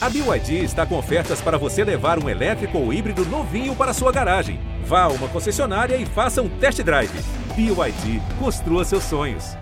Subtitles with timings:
[0.00, 4.12] A BYD está com ofertas para você levar um elétrico ou híbrido novinho para sua
[4.12, 4.60] garagem.
[4.84, 7.10] Vá a uma concessionária e faça um test drive.
[7.56, 9.56] BYD, construa seus sonhos.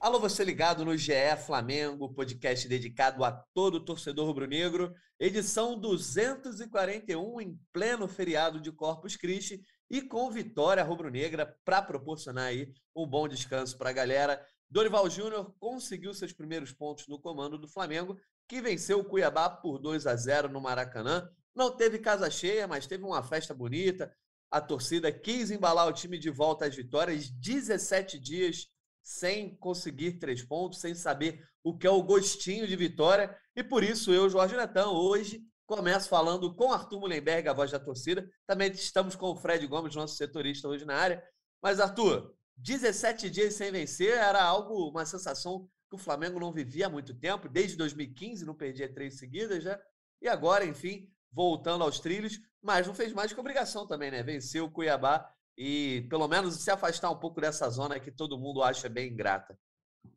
[0.00, 1.12] Alô, você ligado no GE
[1.46, 9.60] Flamengo, podcast dedicado a todo torcedor rubro-negro, edição 241 em pleno feriado de Corpus Christi
[9.88, 14.44] e com vitória rubro-negra para proporcionar aí um bom descanso para a galera.
[14.70, 18.16] Dorival Júnior conseguiu seus primeiros pontos no comando do Flamengo,
[18.48, 21.28] que venceu o Cuiabá por 2 a 0 no Maracanã.
[21.54, 24.14] Não teve casa cheia, mas teve uma festa bonita.
[24.50, 28.68] A torcida quis embalar o time de volta às vitórias, 17 dias
[29.02, 33.36] sem conseguir três pontos, sem saber o que é o gostinho de vitória.
[33.56, 37.78] E por isso eu, Jorge Netão, hoje começo falando com Arthur Mullenberg, a voz da
[37.78, 38.28] torcida.
[38.46, 41.22] Também estamos com o Fred Gomes, nosso setorista hoje na área.
[41.62, 46.86] Mas, Arthur, 17 dias sem vencer era algo, uma sensação que o Flamengo não vivia
[46.86, 49.80] há muito tempo, desde 2015 não perdia três seguidas, já.
[50.22, 54.22] E agora, enfim, voltando aos trilhos, mas não fez mais que obrigação também, né?
[54.22, 58.62] Venceu o Cuiabá e pelo menos se afastar um pouco dessa zona que todo mundo
[58.62, 59.58] acha bem ingrata.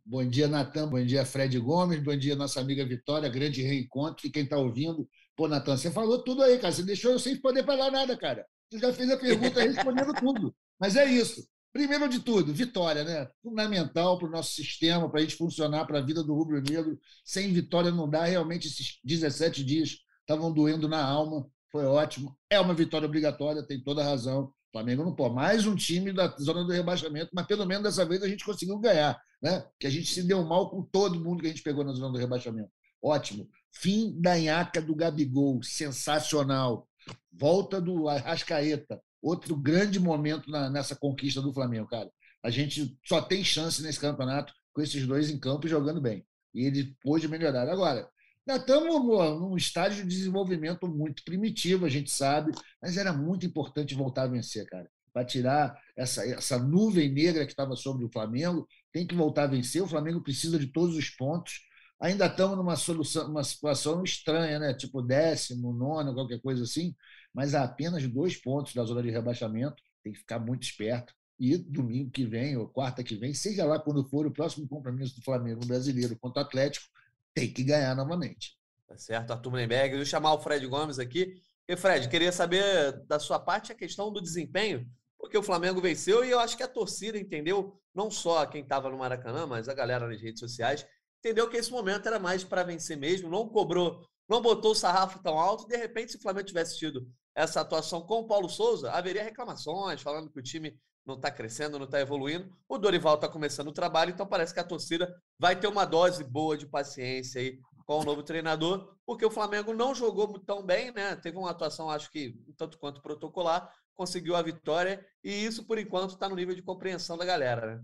[0.06, 0.90] Bom dia, Natan.
[0.90, 2.04] Bom dia, Fred Gomes.
[2.04, 3.30] Bom dia, nossa amiga Vitória.
[3.30, 4.28] Grande reencontro.
[4.28, 6.74] E quem está ouvindo, pô, Natan, você falou tudo aí, cara.
[6.74, 8.46] Você deixou eu sem poder falar nada, cara.
[8.70, 10.56] Você já fez a pergunta respondendo tudo.
[10.80, 11.48] Mas é isso.
[11.74, 13.28] Primeiro de tudo, vitória, né?
[13.42, 17.00] Fundamental para o nosso sistema, para a gente funcionar, para a vida do rubro-negro.
[17.26, 18.26] Sem vitória não dá.
[18.26, 21.50] Realmente, esses 17 dias estavam doendo na alma.
[21.72, 22.38] Foi ótimo.
[22.48, 24.44] É uma vitória obrigatória, tem toda a razão.
[24.44, 25.34] O Flamengo não pode.
[25.34, 28.78] Mais um time da zona do rebaixamento, mas pelo menos dessa vez a gente conseguiu
[28.78, 29.20] ganhar.
[29.42, 29.66] Né?
[29.80, 32.12] Que a gente se deu mal com todo mundo que a gente pegou na zona
[32.12, 32.70] do rebaixamento.
[33.02, 33.50] Ótimo.
[33.72, 36.88] Fim da nhaca do Gabigol, sensacional.
[37.32, 42.12] Volta do Arrascaeta, outro grande momento na, nessa conquista do Flamengo, cara.
[42.44, 46.26] A gente só tem chance nesse campeonato com esses dois em campo jogando bem.
[46.54, 47.70] E ele pôde melhorar.
[47.70, 48.08] Agora,
[48.46, 53.96] nós estamos num estágio de desenvolvimento muito primitivo, a gente sabe, mas era muito importante
[53.96, 54.90] voltar a vencer, cara.
[55.14, 59.48] Para tirar essa, essa nuvem negra que estava sobre o Flamengo, tem que voltar a
[59.48, 59.82] vencer.
[59.82, 61.62] O Flamengo precisa de todos os pontos.
[62.02, 64.74] Ainda estamos numa solução, uma situação estranha, né?
[64.74, 66.94] Tipo décimo, nono, qualquer coisa assim
[67.34, 71.14] mas há apenas dois pontos da zona de rebaixamento, tem que ficar muito esperto.
[71.40, 75.16] E domingo que vem, ou quarta que vem, seja lá quando for o próximo compromisso
[75.16, 76.86] do Flamengo brasileiro contra o Atlético,
[77.34, 78.56] tem que ganhar novamente.
[78.88, 79.96] Tá certo, Arthur Mullenberg.
[79.96, 81.36] Eu chamar o Fred Gomes aqui.
[81.68, 86.24] E Fred, queria saber da sua parte a questão do desempenho, porque o Flamengo venceu
[86.24, 89.74] e eu acho que a torcida entendeu, não só quem estava no Maracanã, mas a
[89.74, 90.86] galera nas redes sociais,
[91.20, 95.24] entendeu que esse momento era mais para vencer mesmo, não cobrou, não botou o sarrafo
[95.24, 98.92] tão alto, de repente, se o Flamengo tivesse tido essa atuação com o Paulo Souza,
[98.92, 102.50] haveria reclamações, falando que o time não está crescendo, não está evoluindo.
[102.68, 106.24] O Dorival está começando o trabalho, então parece que a torcida vai ter uma dose
[106.24, 110.92] boa de paciência aí com o novo treinador, porque o Flamengo não jogou tão bem,
[110.94, 111.16] né?
[111.18, 116.12] Teve uma atuação, acho que tanto quanto protocolar, conseguiu a vitória, e isso, por enquanto,
[116.12, 117.84] está no nível de compreensão da galera, né?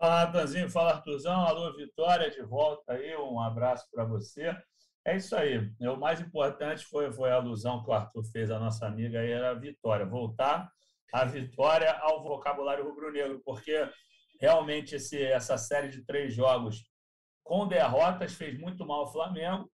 [0.00, 1.42] Fala, Natanzinho, fala, Artuzão.
[1.42, 3.14] Alô, Vitória, de volta aí.
[3.18, 4.50] Um abraço para você.
[5.04, 5.58] É isso aí.
[5.80, 9.30] O mais importante foi, foi a alusão que o Arthur fez à nossa amiga, aí
[9.30, 10.04] era a vitória.
[10.04, 10.70] Voltar
[11.12, 13.88] a vitória ao vocabulário rubro-negro, porque
[14.40, 16.84] realmente esse, essa série de três jogos
[17.42, 19.70] com derrotas fez muito mal ao Flamengo,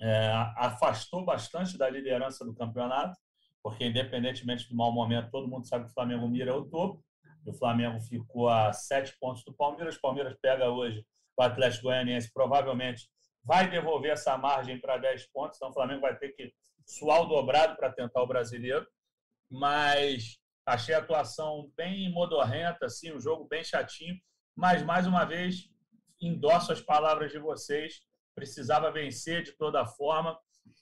[0.00, 3.16] é, afastou bastante da liderança do campeonato,
[3.62, 7.02] porque independentemente do mau momento, todo mundo sabe que o Flamengo mira o topo.
[7.46, 9.96] O Flamengo ficou a sete pontos do Palmeiras.
[9.96, 11.04] O Palmeiras pega hoje
[11.36, 13.08] o Atlético Goianiense, provavelmente
[13.44, 16.52] vai devolver essa margem para 10 pontos, então o Flamengo vai ter que
[16.86, 18.86] suar o dobrado para tentar o brasileiro.
[19.50, 24.16] Mas achei a atuação bem modorrenta, assim, um jogo bem chatinho.
[24.56, 25.68] Mas, mais uma vez,
[26.20, 28.00] endosso as palavras de vocês.
[28.34, 30.38] Precisava vencer de toda forma.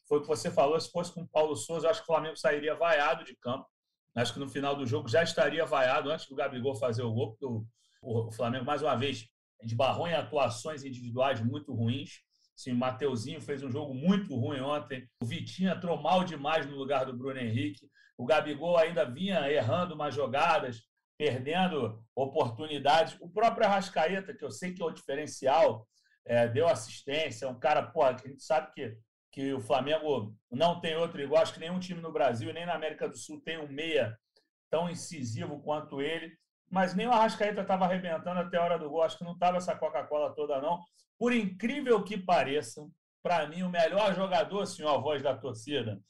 [0.06, 0.78] Foi o que você falou.
[0.78, 3.66] Se fosse com o Paulo Souza, acho que o Flamengo sairia vaiado de campo.
[4.15, 7.37] Acho que no final do jogo já estaria vaiado antes do Gabigol fazer o gol.
[8.03, 9.28] O Flamengo, mais uma vez,
[9.62, 12.23] esbarrou em atuações individuais muito ruins.
[12.60, 15.08] Sim, Mateuzinho fez um jogo muito ruim ontem.
[15.22, 17.88] O Vitinho entrou mal demais no lugar do Bruno Henrique.
[18.18, 20.82] O Gabigol ainda vinha errando umas jogadas,
[21.16, 23.16] perdendo oportunidades.
[23.18, 25.88] O próprio Arrascaeta, que eu sei que é o diferencial,
[26.26, 27.48] é, deu assistência.
[27.48, 28.94] Um cara, porra, que a gente sabe que,
[29.32, 31.42] que o Flamengo não tem outro igual.
[31.42, 34.14] Acho que nenhum time no Brasil, nem na América do Sul, tem um meia
[34.68, 36.38] tão incisivo quanto ele
[36.70, 39.02] mas nem o Arrascaeta estava arrebentando até a hora do gol.
[39.02, 40.78] Acho que não estava essa Coca-Cola toda, não.
[41.20, 42.81] Por incrível que pareça,
[43.22, 46.00] para mim, o melhor jogador, senhor, a voz da torcida,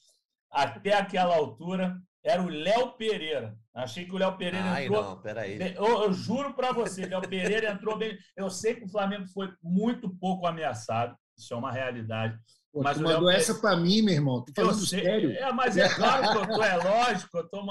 [0.49, 3.57] até aquela altura, era o Léo Pereira.
[3.75, 5.03] Achei que o Léo Pereira Ai, entrou.
[5.03, 5.59] Não, peraí.
[5.75, 8.17] Eu, eu juro para você, Léo Pereira entrou bem.
[8.37, 12.39] Eu sei que o Flamengo foi muito pouco ameaçado, isso é uma realidade.
[12.73, 14.45] Pô, mas tu mandou Pereira- essa para mim, meu irmão.
[14.45, 15.03] Tô Eu falando sei.
[15.03, 15.33] sério.
[15.33, 17.65] É, mas é claro que eu tô, é lógico, eu tô.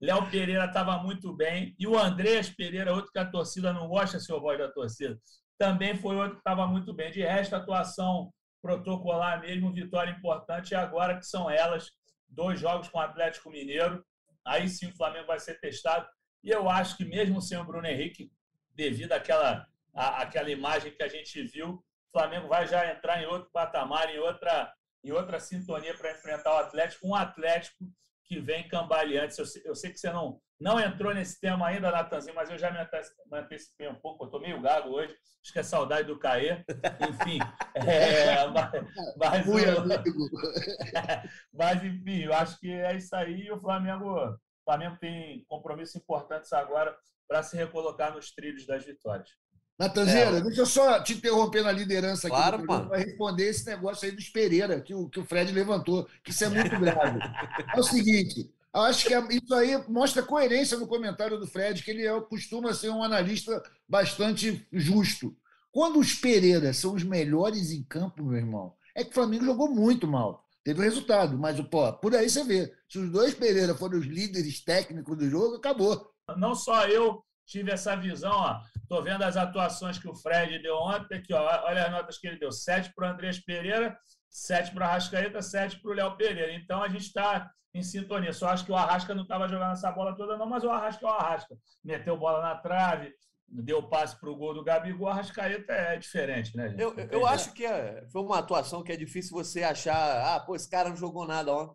[0.00, 1.72] Léo Pereira estava muito bem.
[1.78, 5.16] E o Andrés Pereira, outro que a torcida não gosta, seu voz da torcida,
[5.60, 7.10] também foi outro que estava muito bem.
[7.10, 10.70] De resto, atuação protocolar mesmo, vitória importante.
[10.70, 11.92] E agora que são elas,
[12.26, 14.02] dois jogos com o Atlético Mineiro.
[14.42, 16.08] Aí sim o Flamengo vai ser testado.
[16.42, 18.32] E eu acho que mesmo sem o Bruno Henrique,
[18.74, 23.26] devido àquela, à, àquela imagem que a gente viu, o Flamengo vai já entrar em
[23.26, 24.72] outro patamar, em outra,
[25.04, 27.06] em outra sintonia para enfrentar o Atlético.
[27.06, 27.84] Um Atlético
[28.24, 29.38] que vem cambaleante.
[29.38, 32.70] Eu eu sei que você não, não entrou nesse tema ainda, Natanzinho, mas eu já
[32.70, 34.24] me ante- me antecipei um pouco.
[34.24, 35.16] Eu estou meio gago hoje.
[35.42, 36.62] Acho que é saudade do Caê.
[37.08, 37.38] Enfim,
[37.74, 38.70] é, mas,
[39.16, 39.46] mas
[41.52, 43.42] mas, enfim, eu acho que é isso aí.
[43.46, 46.94] E o Flamengo, o Flamengo tem compromissos importantes agora
[47.28, 49.28] para se recolocar nos trilhos das vitórias.
[49.78, 50.40] Natanzeira, É.
[50.42, 54.28] deixa eu só te interromper na liderança aqui Claro, para responder esse negócio aí dos
[54.28, 57.18] Pereira, que o, que o Fred levantou, que isso é muito grave.
[57.74, 62.06] É o seguinte, acho que isso aí mostra coerência no comentário do Fred, que ele
[62.06, 65.36] é, costuma ser um analista bastante justo.
[65.72, 69.68] Quando os Pereira são os melhores em campo, meu irmão, é que o Flamengo jogou
[69.68, 70.44] muito mal.
[70.62, 72.72] Teve resultado, mas pô, por aí você vê.
[72.88, 76.12] Se os dois Pereira foram os líderes técnicos do jogo, acabou.
[76.36, 78.60] Não só eu tive essa visão, ó.
[78.88, 81.42] Tô vendo as atuações que o Fred deu ontem, aqui, ó.
[81.64, 83.96] Olha as notas que ele deu: sete para o Andrés Pereira,
[84.30, 86.52] sete para o Arrascaeta, sete para o Léo Pereira.
[86.54, 88.32] Então a gente está em sintonia.
[88.32, 91.04] Só acho que o Arrasca não estava jogando essa bola toda, não, mas o Arrasca
[91.04, 91.56] é o Arrasca.
[91.84, 93.12] Meteu bola na trave,
[93.50, 95.06] deu passe para o gol do Gabigol.
[95.06, 96.80] O Arrascaeta é diferente, né, gente?
[96.80, 100.34] Eu, Não eu acho que é- foi uma atuação que é difícil você achar.
[100.34, 101.74] Ah, pô, esse cara não jogou nada ontem.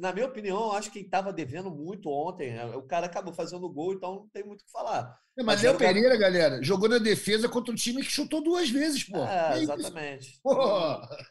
[0.00, 2.52] Na minha opinião, eu acho que ele estava devendo muito ontem.
[2.54, 2.64] né?
[2.76, 5.16] O cara acabou fazendo gol, então não tem muito o que falar.
[5.36, 8.42] Mas, Mas Léo era o Pereira, galera, jogou na defesa contra um time que chutou
[8.42, 9.18] duas vezes, pô.
[9.24, 10.40] É, exatamente.
[10.42, 10.54] Pô,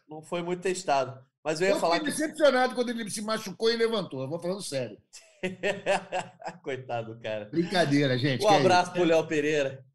[0.09, 1.19] Não foi muito testado.
[1.43, 2.17] Mas eu ia eu falar fiquei que.
[2.17, 4.21] decepcionado quando ele se machucou e levantou.
[4.21, 4.97] Eu Vou falando sério.
[6.63, 7.45] Coitado do cara.
[7.45, 8.45] Brincadeira, gente.
[8.45, 9.85] Um é abraço pro Léo Pereira.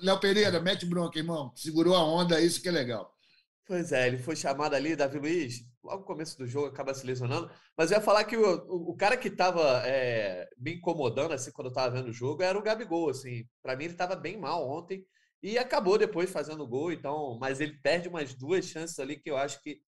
[0.00, 1.52] Léo Pereira, mete bronca, irmão.
[1.54, 3.12] Segurou a onda, isso que é legal.
[3.66, 7.06] Pois é, ele foi chamado ali, Davi Luiz, logo no começo do jogo, acaba se
[7.06, 7.50] lesionando.
[7.76, 9.82] Mas eu ia falar que o, o, o cara que estava
[10.58, 13.46] me incomodando, assim, quando eu estava vendo o jogo, era o Gabigol, assim.
[13.62, 15.06] Para mim, ele estava bem mal ontem
[15.42, 17.38] e acabou depois fazendo gol, então...
[17.40, 19.80] Mas ele perde umas duas chances ali que eu acho que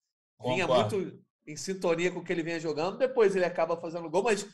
[0.43, 0.97] vinha Concordo.
[0.97, 2.99] muito em sintonia com o que ele vinha jogando.
[2.99, 4.47] Depois ele acaba fazendo gol, mas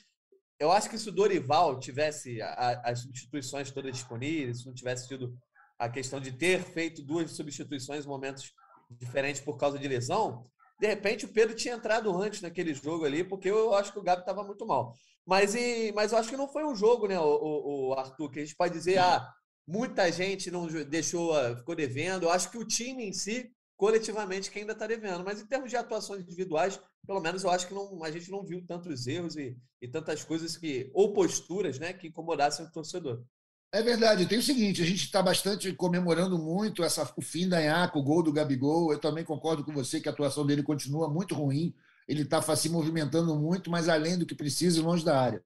[0.62, 5.08] eu acho que se o Dorival tivesse a- as substituições todas disponíveis, se não tivesse
[5.08, 5.34] tido
[5.78, 8.52] a questão de ter feito duas substituições em momentos
[8.90, 10.46] diferentes por causa de lesão,
[10.80, 14.02] de repente o Pedro tinha entrado antes naquele jogo ali, porque eu acho que o
[14.02, 14.94] Gabi estava muito mal.
[15.26, 18.40] Mas, e, mas eu acho que não foi um jogo, né, o, o- Arthur, que
[18.40, 19.26] a gente pode dizer, ah,
[19.66, 22.24] muita gente não deixou, ficou devendo.
[22.24, 23.50] Eu acho que o time em si,
[23.82, 25.24] coletivamente, que ainda está devendo.
[25.24, 28.44] Mas em termos de atuações individuais, pelo menos eu acho que não, a gente não
[28.44, 33.24] viu tantos erros e, e tantas coisas que, ou posturas, né, que incomodassem o torcedor.
[33.72, 34.24] É verdade.
[34.26, 38.04] Tem o seguinte: a gente está bastante comemorando muito essa, o fim da Iaco, o
[38.04, 38.92] gol do Gabigol.
[38.92, 41.74] Eu também concordo com você que a atuação dele continua muito ruim.
[42.06, 45.42] Ele está se movimentando muito, mas além do que precisa, e longe da área.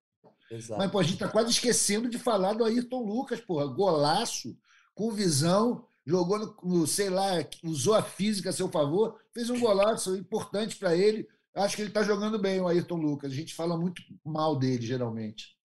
[0.51, 0.79] Exato.
[0.79, 3.67] Mas pô, a gente está quase esquecendo de falar do Ayrton Lucas, porra.
[3.67, 4.55] Golaço,
[4.95, 7.33] com visão, jogou no, no, sei lá,
[7.65, 11.27] usou a física a seu favor, fez um golaço importante para ele.
[11.55, 13.33] Acho que ele está jogando bem, o Ayrton Lucas.
[13.33, 15.57] A gente fala muito mal dele, geralmente.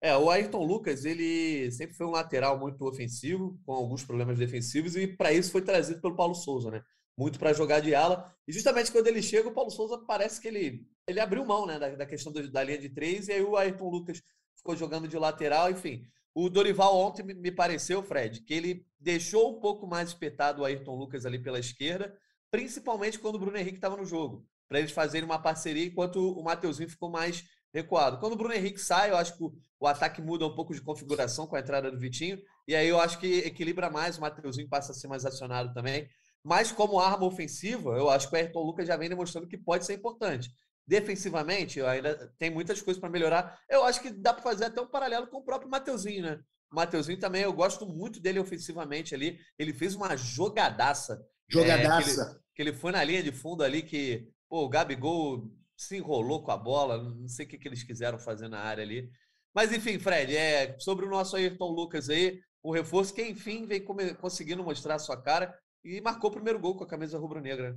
[0.00, 4.96] É, o Ayrton Lucas, ele sempre foi um lateral muito ofensivo, com alguns problemas defensivos,
[4.96, 6.82] e para isso foi trazido pelo Paulo Souza, né?
[7.16, 8.34] Muito para jogar de ala.
[8.48, 11.78] E justamente quando ele chega, o Paulo Souza parece que ele, ele abriu mão né,
[11.78, 14.20] da, da questão do- da linha de três, e aí o Ayrton Lucas
[14.56, 16.02] ficou jogando de lateral, enfim.
[16.34, 20.96] O Dorival ontem me- pareceu, Fred, que ele deixou um pouco mais espetado o Ayrton
[20.96, 22.16] Lucas ali pela esquerda,
[22.50, 26.42] principalmente quando o Bruno Henrique estava no jogo, para eles fazerem uma parceria enquanto o
[26.42, 28.18] Mateuzinho ficou mais recuado.
[28.18, 30.80] Quando o Bruno Henrique sai, eu acho que o, o ataque muda um pouco de
[30.82, 34.68] configuração com a entrada do Vitinho, e aí eu acho que equilibra mais, o Mateuzinho
[34.68, 36.08] passa a ser mais acionado também.
[36.44, 39.86] Mas como arma ofensiva, eu acho que o Ayrton Lucas já vem demonstrando que pode
[39.86, 40.50] ser importante.
[40.86, 43.58] Defensivamente, eu ainda tem muitas coisas para melhorar.
[43.68, 46.40] Eu acho que dá para fazer até um paralelo com o próprio Mateuzinho, né?
[46.72, 49.38] O Mateuzinho também, eu gosto muito dele ofensivamente ali.
[49.58, 51.22] Ele fez uma jogadaça.
[51.48, 52.10] Jogadaça.
[52.10, 55.50] É, que, ele, que ele foi na linha de fundo ali, que pô, o Gabigol
[55.76, 57.02] se enrolou com a bola.
[57.02, 59.10] Não sei o que, que eles quiseram fazer na área ali.
[59.54, 63.84] Mas enfim, Fred, é sobre o nosso Ayrton Lucas aí, o reforço que enfim vem
[63.84, 67.76] come- conseguindo mostrar a sua cara e marcou o primeiro gol com a camisa rubro-negra.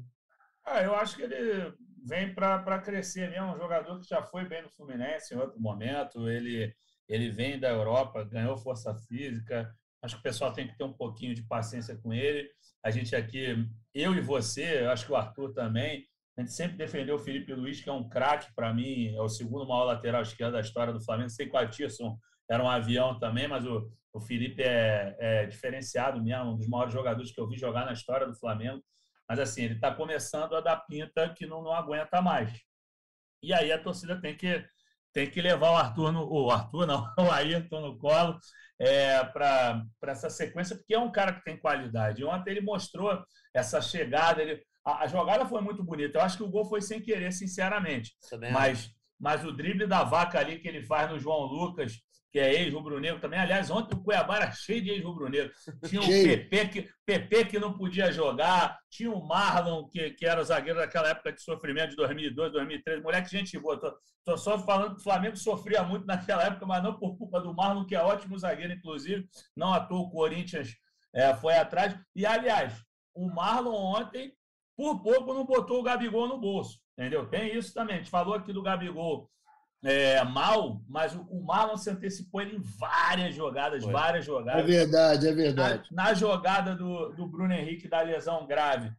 [0.64, 1.74] Ah, eu acho que ele
[2.06, 3.54] vem para crescer mesmo.
[3.54, 6.30] Um jogador que já foi bem no Fluminense em outro momento.
[6.30, 6.74] Ele,
[7.10, 9.74] ele vem da Europa, ganhou força física.
[10.02, 12.48] Acho que o pessoal tem que ter um pouquinho de paciência com ele.
[12.84, 16.06] A gente aqui, eu e você, acho que o Arthur também,
[16.38, 19.30] a gente sempre defendeu o Felipe Luiz, que é um craque para mim, é o
[19.30, 21.30] segundo maior lateral esquerdo da história do Flamengo.
[21.30, 22.18] Sei que o Atisson
[22.50, 26.94] era um avião também, mas o, o Felipe é, é diferenciado mesmo, um dos maiores
[26.94, 28.84] jogadores que eu vi jogar na história do Flamengo.
[29.28, 32.52] Mas assim, ele está começando a dar pinta que não, não aguenta mais.
[33.42, 34.64] E aí a torcida tem que,
[35.14, 36.28] tem que levar o Arthur no.
[36.28, 38.40] O Arthur não, o Ayrton no colo
[38.80, 42.24] é, para essa sequência, porque é um cara que tem qualidade.
[42.24, 44.42] Ontem ele mostrou essa chegada.
[44.42, 46.18] Ele, a, a, jogada foi muito bonita.
[46.18, 48.14] Eu acho que o gol foi sem querer, sinceramente.
[48.52, 52.00] Mas, mas o drible da vaca ali que ele faz no João Lucas
[52.36, 53.40] que é ex-rubro-negro também.
[53.40, 55.54] Aliás, ontem o Cuiabá era cheio de ex-rubro-negro.
[55.88, 60.44] Tinha o PP que, PP que não podia jogar, tinha o Marlon, que, que era
[60.44, 63.02] zagueiro daquela época de sofrimento de 2002, 2003.
[63.02, 63.80] Moleque, gente boa.
[63.80, 67.40] Tô, tô só falando que o Flamengo sofria muito naquela época, mas não por culpa
[67.40, 69.26] do Marlon, que é ótimo zagueiro, inclusive.
[69.56, 70.76] Não à toa o Corinthians
[71.14, 71.98] é, foi atrás.
[72.14, 74.34] E, aliás, o Marlon ontem,
[74.76, 76.82] por pouco, não botou o Gabigol no bolso.
[77.00, 77.30] Entendeu?
[77.30, 77.96] Tem isso também.
[77.96, 79.32] A gente falou aqui do Gabigol
[79.84, 83.94] é, mal, mas o, o Marlon se antecipou ele em várias jogadas, Foi.
[83.94, 84.64] várias jogadas.
[84.64, 85.90] É verdade, é verdade.
[85.92, 88.92] Na, na, jogada do, do Bruno Henrique da lesão grave,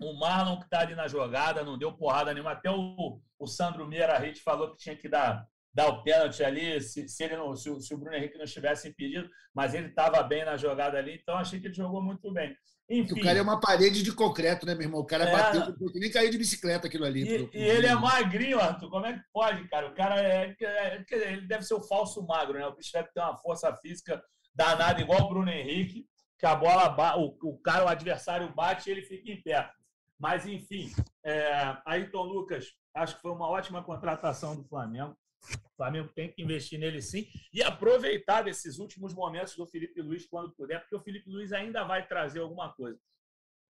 [0.00, 2.52] o Marlon que está ali na jogada não deu porrada nenhuma.
[2.52, 6.80] Até o, o Sandro Meira Rede falou que tinha que dar, dar o pênalti ali
[6.80, 10.22] se, se, ele não, se, se o Bruno Henrique não estivesse impedido, mas ele estava
[10.22, 12.56] bem na jogada ali, então achei que ele jogou muito bem.
[12.90, 13.20] Enfim.
[13.20, 15.00] O cara é uma parede de concreto, né, meu irmão?
[15.00, 15.32] O cara é...
[15.32, 17.22] bateu, nem caiu de bicicleta aquilo ali.
[17.22, 18.88] E, pro, e ele é magrinho, Arthur.
[18.88, 19.88] Como é que pode, cara?
[19.88, 22.66] O cara é, é, é, Ele deve ser o falso magro, né?
[22.66, 24.22] O bicho deve ter uma força física
[24.54, 26.06] danada, igual o Bruno Henrique,
[26.38, 29.70] que a bola, o, o cara, o adversário bate e ele fica em pé.
[30.18, 30.90] Mas, enfim,
[31.22, 35.16] é, Ayrton Lucas, acho que foi uma ótima contratação do Flamengo.
[35.64, 40.26] O Flamengo tem que investir nele sim e aproveitar desses últimos momentos do Felipe Luiz
[40.26, 43.00] quando puder, porque o Felipe Luiz ainda vai trazer alguma coisa.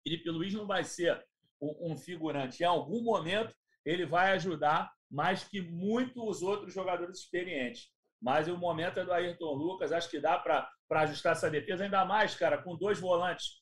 [0.02, 1.22] Felipe Luiz não vai ser
[1.60, 2.62] um figurante.
[2.62, 7.90] Em algum momento, ele vai ajudar mais que muitos outros jogadores experientes.
[8.20, 9.92] Mas o momento é do Ayrton Lucas.
[9.92, 13.60] Acho que dá para ajustar essa defesa, ainda mais, cara, com dois volantes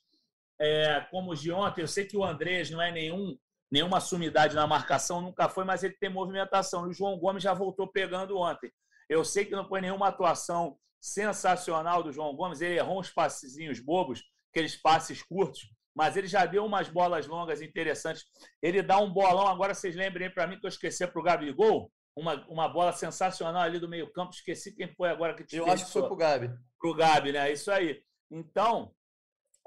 [0.60, 1.82] é, como os de ontem.
[1.82, 3.38] Eu sei que o Andrés não é nenhum
[3.70, 6.86] nenhuma sumidade na marcação, nunca foi, mas ele tem movimentação.
[6.86, 8.72] E o João Gomes já voltou pegando ontem.
[9.08, 13.80] Eu sei que não foi nenhuma atuação sensacional do João Gomes, ele errou uns passezinhos
[13.80, 18.24] bobos, aqueles passes curtos, mas ele já deu umas bolas longas interessantes.
[18.62, 21.90] Ele dá um bolão, agora vocês lembrem para mim que eu esqueci para o Gabigol,
[22.16, 25.70] uma, uma bola sensacional ali do meio campo, esqueci quem foi agora que te Eu
[25.70, 26.48] acho que foi para o Gabi.
[26.80, 27.52] Para o Gabi, né?
[27.52, 28.02] Isso aí.
[28.30, 28.92] Então,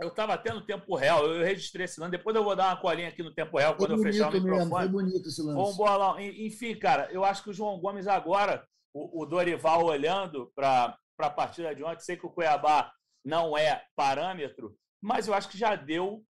[0.02, 2.12] eu estava tendo tempo real, eu registrei esse lance.
[2.12, 4.34] Depois eu vou dar uma colinha aqui no tempo real, foi quando eu fechar o
[4.34, 4.58] microfone.
[4.58, 5.78] Mesmo, foi bonito esse lance.
[5.78, 6.20] Bolão.
[6.20, 11.30] Enfim, cara, eu acho que o João Gomes agora, o, o Dorival olhando para a
[11.30, 12.92] partida de ontem, sei que o Cuiabá
[13.24, 16.26] não é parâmetro, mas eu acho que já deu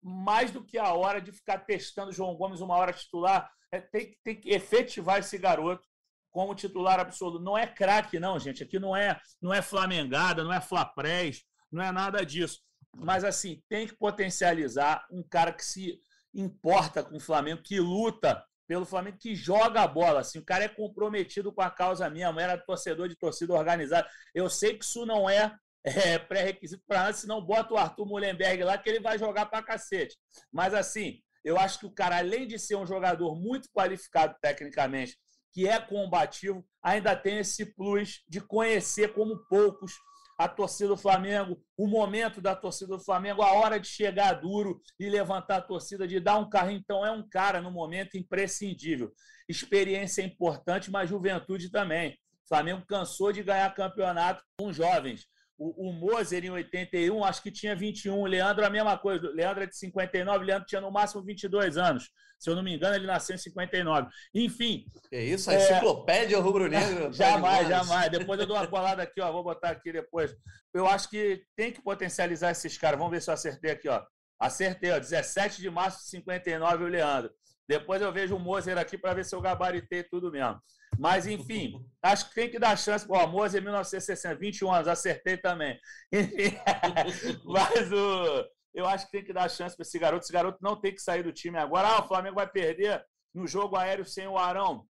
[0.00, 3.50] mais do que a hora de ficar testando o João Gomes uma hora titular.
[3.72, 5.84] É, tem, tem que efetivar esse garoto
[6.30, 7.42] como titular absoluto.
[7.42, 8.62] Não é craque, não, gente.
[8.62, 11.42] Aqui não é, não é Flamengada, não é Flaprés,
[11.72, 12.64] não é nada disso
[12.98, 16.00] mas assim, tem que potencializar um cara que se
[16.34, 20.20] importa com o Flamengo, que luta pelo Flamengo, que joga a bola.
[20.20, 24.08] Assim, o cara é comprometido com a causa minha, era torcedor de torcida organizada.
[24.34, 28.64] Eu sei que isso não é, é pré-requisito para nada, senão bota o Arthur Mullenberg
[28.64, 30.16] lá, que ele vai jogar para cacete.
[30.52, 35.16] Mas assim, eu acho que o cara, além de ser um jogador muito qualificado tecnicamente,
[35.52, 39.92] que é combativo, ainda tem esse plus de conhecer como poucos
[40.38, 44.80] a torcida do Flamengo, o momento da torcida do Flamengo, a hora de chegar duro
[44.98, 46.80] e levantar a torcida, de dar um carrinho.
[46.82, 49.12] Então, é um cara no momento imprescindível.
[49.48, 52.12] Experiência é importante, mas juventude também.
[52.44, 55.26] O Flamengo cansou de ganhar campeonato com jovens.
[55.58, 58.18] O, o Moser, em 81, acho que tinha 21.
[58.18, 59.26] O Leandro, a mesma coisa.
[59.26, 62.10] O Leandro é de 59, o Leandro tinha no máximo 22 anos.
[62.38, 64.08] Se eu não me engano, ele nasceu em 59.
[64.34, 64.84] Enfim.
[65.10, 65.50] É isso?
[65.50, 65.56] A é...
[65.56, 67.10] enciclopédia rubro-negro?
[67.14, 68.10] jamais, jamais.
[68.10, 69.32] Depois eu dou uma colada aqui, ó.
[69.32, 70.34] Vou botar aqui depois.
[70.74, 72.98] Eu acho que tem que potencializar esses caras.
[72.98, 74.02] Vamos ver se eu acertei aqui, ó.
[74.38, 74.98] Acertei, ó.
[74.98, 77.30] 17 de março de 59, o Leandro.
[77.68, 80.60] Depois eu vejo o Moser aqui para ver se eu gabaritei tudo mesmo.
[80.98, 83.06] Mas, enfim, acho que tem que dar chance.
[83.06, 85.78] Pô, Moser 1960, 21 anos, acertei também.
[87.44, 88.44] Mas o,
[88.76, 90.24] eu acho que tem que dar chance para esse garoto.
[90.24, 91.88] Esse garoto não tem que sair do time agora.
[91.88, 93.02] Ah, o Flamengo vai perder
[93.34, 94.86] no jogo aéreo sem o Arão.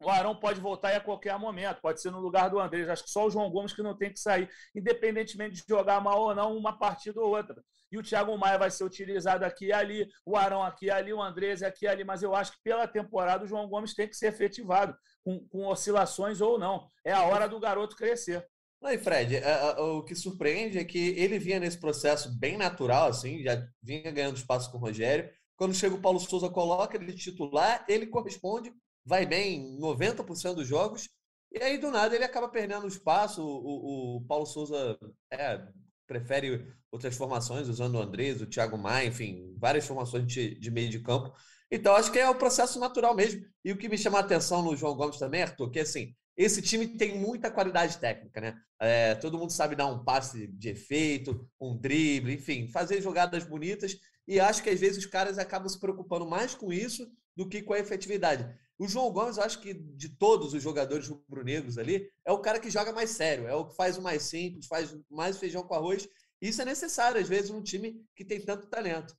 [0.00, 2.88] o Arão pode voltar a qualquer momento, pode ser no lugar do Andrés.
[2.88, 6.20] Acho que só o João Gomes que não tem que sair, independentemente de jogar mal
[6.22, 7.56] ou não, uma partida ou outra.
[7.90, 11.12] E o Thiago Maia vai ser utilizado aqui e ali, o Arão aqui e ali,
[11.12, 12.04] o Andrés aqui e ali.
[12.04, 14.96] Mas eu acho que pela temporada o João Gomes tem que ser efetivado,
[15.28, 16.88] com, com oscilações ou não.
[17.04, 18.46] É a hora do garoto crescer.
[18.80, 22.56] Não, e Fred, é, é, o que surpreende é que ele vinha nesse processo bem
[22.56, 25.28] natural, assim, já vinha ganhando espaço com o Rogério.
[25.56, 28.72] Quando chega o Paulo Souza, coloca ele titular, ele corresponde
[29.04, 31.08] vai bem em 90% dos jogos,
[31.50, 33.42] e aí do nada ele acaba perdendo espaço.
[33.42, 34.98] O, o, Paulo Souza
[35.32, 35.66] é,
[36.06, 40.90] prefere outras formações, usando o Andrés, o Thiago Maia, enfim, várias formações de, de meio
[40.90, 41.32] de campo.
[41.70, 43.44] Então, acho que é o processo natural mesmo.
[43.64, 46.62] E o que me chama a atenção no João Gomes também, Arthur, que assim, esse
[46.62, 48.56] time tem muita qualidade técnica, né?
[48.80, 53.98] É, todo mundo sabe dar um passe de efeito, um drible, enfim, fazer jogadas bonitas.
[54.26, 57.60] E acho que às vezes os caras acabam se preocupando mais com isso do que
[57.60, 58.48] com a efetividade.
[58.78, 62.60] O João Gomes, eu acho que de todos os jogadores rubro-negros ali, é o cara
[62.60, 65.74] que joga mais sério, é o que faz o mais simples, faz mais feijão com
[65.74, 66.08] arroz.
[66.40, 69.16] Isso é necessário, às vezes, num time que tem tanto talento.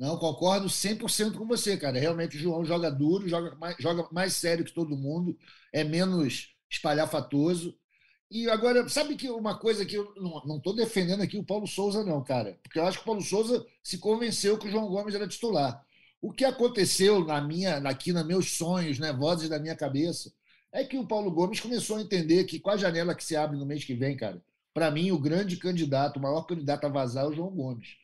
[0.00, 2.00] Não, concordo 100% com você, cara.
[2.00, 5.36] Realmente o João joga duro, joga mais, joga mais sério que todo mundo,
[5.70, 7.76] é menos espalhafatoso.
[8.30, 12.02] E agora, sabe que uma coisa que eu não estou defendendo aqui o Paulo Souza,
[12.02, 12.58] não, cara.
[12.62, 15.84] Porque eu acho que o Paulo Souza se convenceu que o João Gomes era titular.
[16.18, 20.32] O que aconteceu na minha, aqui nos meus sonhos, né, vozes da minha cabeça,
[20.72, 23.58] é que o Paulo Gomes começou a entender que com a janela que se abre
[23.58, 24.42] no mês que vem, cara,
[24.72, 27.96] para mim o grande candidato, o maior candidato a vazar é o João Gomes.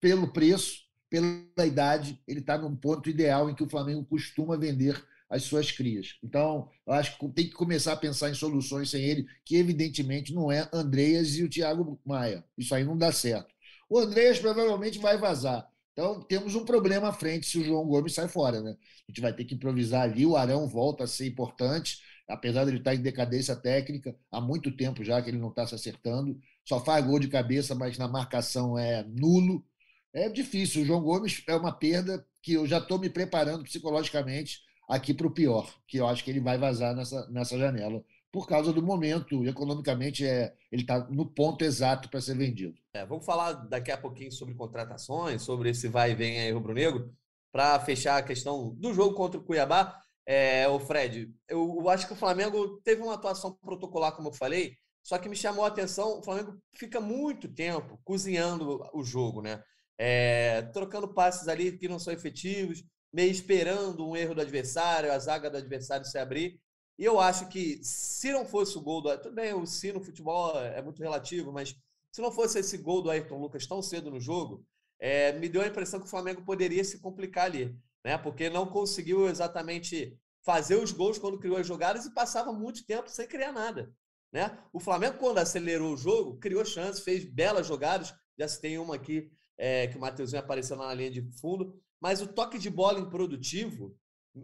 [0.00, 5.02] Pelo preço, pela idade, ele está num ponto ideal em que o Flamengo costuma vender
[5.28, 6.16] as suas crias.
[6.22, 10.32] Então, eu acho que tem que começar a pensar em soluções sem ele, que evidentemente
[10.32, 12.44] não é Andreas e o Thiago Maia.
[12.56, 13.54] Isso aí não dá certo.
[13.88, 15.68] O Andreas provavelmente vai vazar.
[15.92, 18.62] Então, temos um problema à frente se o João Gomes sai fora.
[18.62, 18.70] Né?
[18.70, 20.24] A gente vai ter que improvisar ali.
[20.24, 21.98] O Arão volta a ser importante,
[22.28, 25.66] apesar de ele estar em decadência técnica há muito tempo já que ele não está
[25.66, 26.38] se acertando.
[26.64, 29.64] Só faz gol de cabeça, mas na marcação é nulo.
[30.12, 30.82] É difícil.
[30.82, 35.26] O João Gomes é uma perda que eu já estou me preparando psicologicamente aqui para
[35.26, 38.82] o pior, que eu acho que ele vai vazar nessa, nessa janela por causa do
[38.82, 39.46] momento.
[39.46, 42.78] Economicamente, é, ele está no ponto exato para ser vendido.
[42.92, 47.12] É, vamos falar daqui a pouquinho sobre contratações, sobre esse vai e vem aí rubro-negro,
[47.52, 50.00] para fechar a questão do jogo contra o Cuiabá.
[50.26, 54.74] É, o Fred, eu acho que o Flamengo teve uma atuação protocolar, como eu falei,
[55.02, 59.62] só que me chamou a atenção, o Flamengo fica muito tempo cozinhando o jogo, né?
[59.98, 65.18] É, trocando passes ali que não são efetivos, meio esperando um erro do adversário, a
[65.18, 66.60] zaga do adversário se abrir.
[66.98, 69.16] E eu acho que se não fosse o gol do.
[69.18, 69.66] Tudo bem, o
[70.00, 71.74] futebol é muito relativo, mas
[72.12, 74.64] se não fosse esse gol do Ayrton Lucas tão cedo no jogo,
[75.00, 78.18] é, me deu a impressão que o Flamengo poderia se complicar ali, né?
[78.18, 83.08] Porque não conseguiu exatamente fazer os gols quando criou as jogadas e passava muito tempo
[83.08, 83.92] sem criar nada.
[84.32, 84.58] Né?
[84.72, 88.14] O Flamengo, quando acelerou o jogo, criou chances, fez belas jogadas.
[88.38, 92.22] Já se tem uma aqui é, que o Matheusinho apareceu na linha de fundo, mas
[92.22, 93.94] o toque de bola improdutivo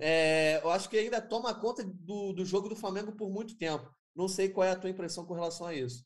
[0.00, 3.88] é, eu acho que ainda toma conta do, do jogo do Flamengo por muito tempo.
[4.14, 6.04] Não sei qual é a tua impressão com relação a isso.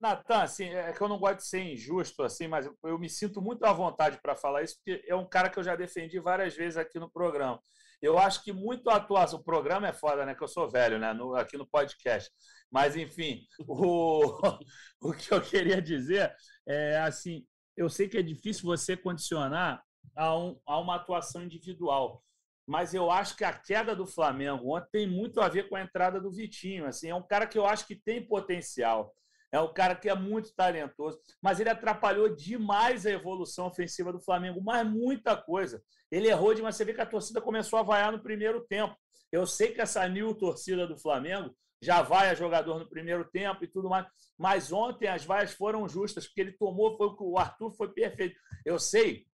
[0.00, 3.42] Natan, assim, é que eu não gosto de ser injusto, assim, mas eu me sinto
[3.42, 6.56] muito à vontade para falar isso, porque é um cara que eu já defendi várias
[6.56, 7.60] vezes aqui no programa.
[8.00, 9.38] Eu acho que muito a atuação.
[9.38, 10.34] O programa é foda, né?
[10.34, 11.12] Que eu sou velho, né?
[11.12, 12.30] No, aqui no podcast.
[12.70, 14.22] Mas, enfim, o,
[15.02, 16.34] o que eu queria dizer
[16.66, 19.82] é assim: eu sei que é difícil você condicionar
[20.16, 22.22] a, um, a uma atuação individual
[22.70, 25.82] mas eu acho que a queda do Flamengo ontem tem muito a ver com a
[25.82, 26.86] entrada do Vitinho.
[26.86, 29.12] Assim, é um cara que eu acho que tem potencial.
[29.52, 34.20] É um cara que é muito talentoso, mas ele atrapalhou demais a evolução ofensiva do
[34.20, 35.82] Flamengo, mas muita coisa.
[36.12, 36.76] Ele errou demais.
[36.76, 38.94] Você vê que a torcida começou a vaiar no primeiro tempo.
[39.32, 43.64] Eu sei que essa new torcida do Flamengo já vai a jogador no primeiro tempo
[43.64, 47.70] e tudo mais, mas ontem as vaias foram justas, porque ele tomou, foi o Arthur
[47.72, 48.38] foi perfeito.
[48.64, 49.26] Eu sei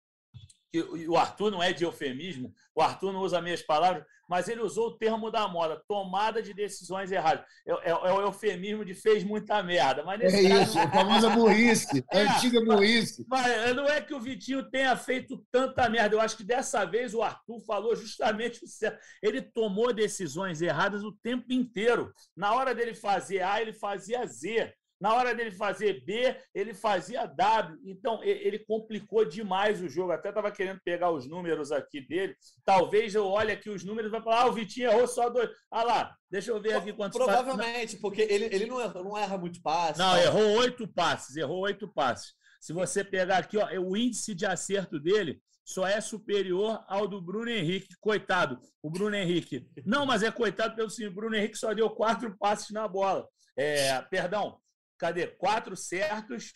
[0.75, 4.61] que o Arthur não é de eufemismo, o Arthur não usa minhas palavras, mas ele
[4.61, 7.45] usou o termo da moda, tomada de decisões erradas.
[7.65, 10.03] É, é, é o eufemismo de fez muita merda.
[10.03, 13.25] Mas é isso, a famosa burrice, a é, antiga burrice.
[13.29, 16.17] Mas, não é que o Vitinho tenha feito tanta merda.
[16.17, 18.99] Eu acho que dessa vez o Arthur falou justamente o certo.
[19.23, 22.13] Ele tomou decisões erradas o tempo inteiro.
[22.37, 24.75] Na hora dele fazer A, ele fazia Z.
[25.01, 27.79] Na hora dele fazer B, ele fazia W.
[27.85, 30.13] Então, ele complicou demais o jogo.
[30.13, 32.37] Até estava querendo pegar os números aqui dele.
[32.65, 35.51] Talvez eu olhe aqui os números e vai falar: ah, o Vitinho errou só dois.
[35.71, 39.37] Ah lá, deixa eu ver aqui quantos Provavelmente, porque ele, ele não, erra, não erra
[39.37, 39.99] muito passe.
[39.99, 41.37] Não, errou oito passes.
[41.37, 42.33] Errou oito passes.
[42.61, 47.21] Se você pegar aqui, ó, o índice de acerto dele só é superior ao do
[47.21, 47.95] Bruno Henrique.
[48.01, 49.67] Coitado, o Bruno Henrique.
[49.85, 53.27] Não, mas é coitado pelo seguinte: o Bruno Henrique só deu quatro passes na bola.
[53.57, 54.59] É, perdão,
[54.99, 55.27] cadê?
[55.27, 56.53] Quatro certos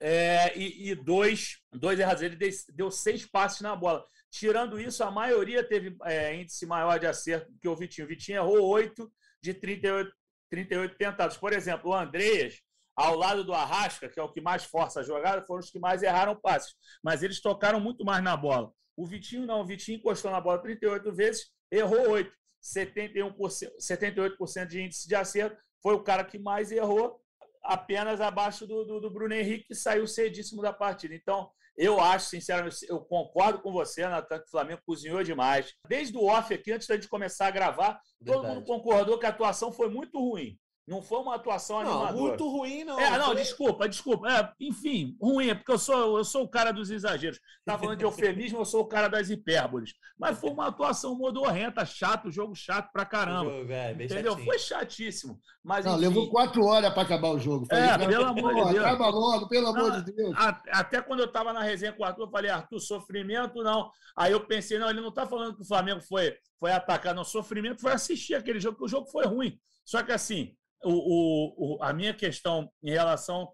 [0.00, 2.22] é, e, e, dois, dois errados.
[2.22, 2.38] Ele
[2.74, 4.04] deu seis passes na bola.
[4.30, 8.06] Tirando isso, a maioria teve é, índice maior de acerto que o Vitinho.
[8.06, 9.10] O Vitinho errou oito
[9.42, 10.12] de 38,
[10.50, 11.36] 38 tentados.
[11.36, 12.60] Por exemplo, o Andreas,
[12.94, 15.78] ao lado do Arrasca, que é o que mais força a jogada, foram os que
[15.78, 16.74] mais erraram passes.
[17.02, 18.72] Mas eles tocaram muito mais na bola.
[18.96, 19.60] O Vitinho não.
[19.60, 22.38] O Vitinho encostou na bola 38 vezes, errou 8.
[22.60, 25.56] 71%, 78% de índice de acerto.
[25.80, 27.22] Foi o cara que mais errou
[27.68, 31.14] apenas abaixo do, do, do, Bruno Henrique, que saiu cedíssimo da partida.
[31.14, 35.74] Então, eu acho, sinceramente, eu concordo com você, Natan, que o Flamengo cozinhou demais.
[35.86, 38.46] Desde o off aqui, antes da gente começar a gravar, Verdade.
[38.46, 40.58] todo mundo concordou que a atuação foi muito ruim.
[40.88, 42.28] Não foi uma atuação não, animadora.
[42.28, 42.98] Muito ruim, não.
[42.98, 44.26] É, não, desculpa, desculpa.
[44.26, 47.38] É, enfim, ruim, é porque eu sou, eu sou o cara dos exageros.
[47.62, 49.92] Tá falando de eufemismo, eu sou o cara das hipérboles.
[50.18, 53.50] Mas foi uma atuação modorrenta, chato, jogo chato pra caramba.
[53.50, 54.32] Jogo, é, entendeu?
[54.32, 54.44] Chatinho.
[54.46, 55.40] Foi chatíssimo.
[55.62, 56.06] Mas, não, enfim...
[56.06, 57.66] levou quatro horas para acabar o jogo.
[57.66, 58.84] Falei, é, pelo amor de Deus.
[58.86, 60.34] Acaba logo, pelo amor de Deus.
[60.72, 63.90] até quando eu tava na resenha com o Arthur, eu falei, Arthur, sofrimento não.
[64.16, 67.24] Aí eu pensei, não, ele não tá falando que o Flamengo foi, foi atacar, não.
[67.24, 69.58] Sofrimento foi assistir aquele jogo, porque o jogo foi ruim.
[69.84, 73.52] Só que assim, o, o, a minha questão em relação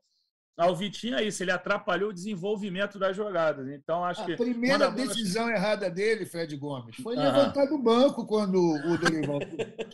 [0.56, 3.68] ao Vitinho é isso, ele atrapalhou o desenvolvimento das jogadas.
[3.68, 4.32] Então, acho a que.
[4.34, 9.40] A primeira decisão errada dele, Fred Gomes, foi levantar do banco quando o Dorival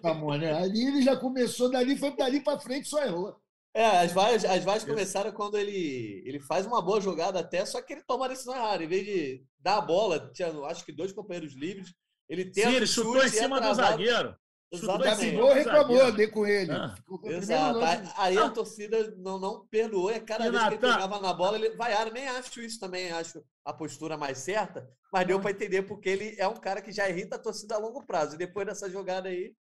[0.01, 0.53] chamou, né?
[0.53, 3.35] Ali ele já começou, dali foi dali para frente, só errou.
[3.73, 7.81] É, as vaias, as vaias começaram quando ele, ele faz uma boa jogada até, só
[7.81, 8.83] que ele toma a decisão errada.
[8.83, 11.95] Em vez de dar a bola, tinha acho que dois companheiros livres,
[12.29, 12.69] ele tenta.
[12.69, 14.37] Sim, ele chutou em cima do zagueiro.
[14.73, 15.37] Exatamente.
[15.37, 16.71] O reclamou de com ele.
[16.71, 16.95] Ah.
[17.25, 17.81] Exato.
[18.17, 20.11] Aí a torcida não, não perdoou.
[20.11, 22.13] É cada e vez que ele pegava na bola, ele vaiaram.
[22.13, 26.37] Nem acho isso também, acho a postura mais certa, mas deu para entender porque ele
[26.39, 28.35] é um cara que já irrita a torcida a longo prazo.
[28.35, 29.55] E depois dessa jogada aí,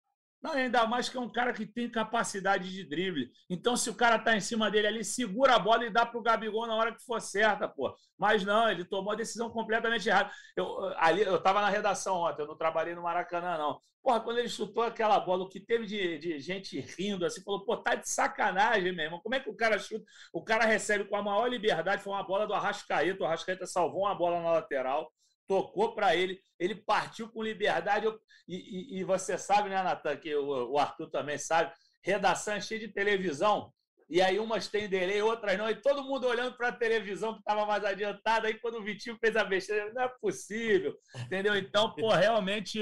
[0.42, 3.30] não, ainda mais que é um cara que tem capacidade de drible.
[3.50, 6.22] Então, se o cara tá em cima dele ali, segura a bola e dá pro
[6.22, 7.94] Gabigol na hora que for certa, pô.
[8.18, 10.30] Mas não, ele tomou a decisão completamente errada.
[10.54, 10.66] Eu,
[10.98, 13.80] ali, eu tava na redação ontem, eu não trabalhei no Maracanã, não.
[14.02, 17.64] Porra, quando ele chutou aquela bola, o que teve de, de gente rindo assim, falou,
[17.64, 19.20] pô, tá de sacanagem, meu irmão.
[19.20, 20.04] Como é que o cara chuta?
[20.32, 24.02] O cara recebe com a maior liberdade, foi uma bola do Arrascaeta, o Arrascaeta salvou
[24.02, 25.10] uma bola na lateral
[25.46, 28.06] tocou para ele, ele partiu com liberdade.
[28.48, 32.60] E, e, e você sabe, né, Natan, que o, o, Arthur também sabe, redação é
[32.60, 33.72] cheia de televisão,
[34.08, 37.40] e aí umas tem delay, outras não, e todo mundo olhando para a televisão que
[37.40, 41.56] estava mais adiantada, aí quando o Vitinho fez a besteira, não é possível, entendeu?
[41.56, 42.80] Então, pô, realmente,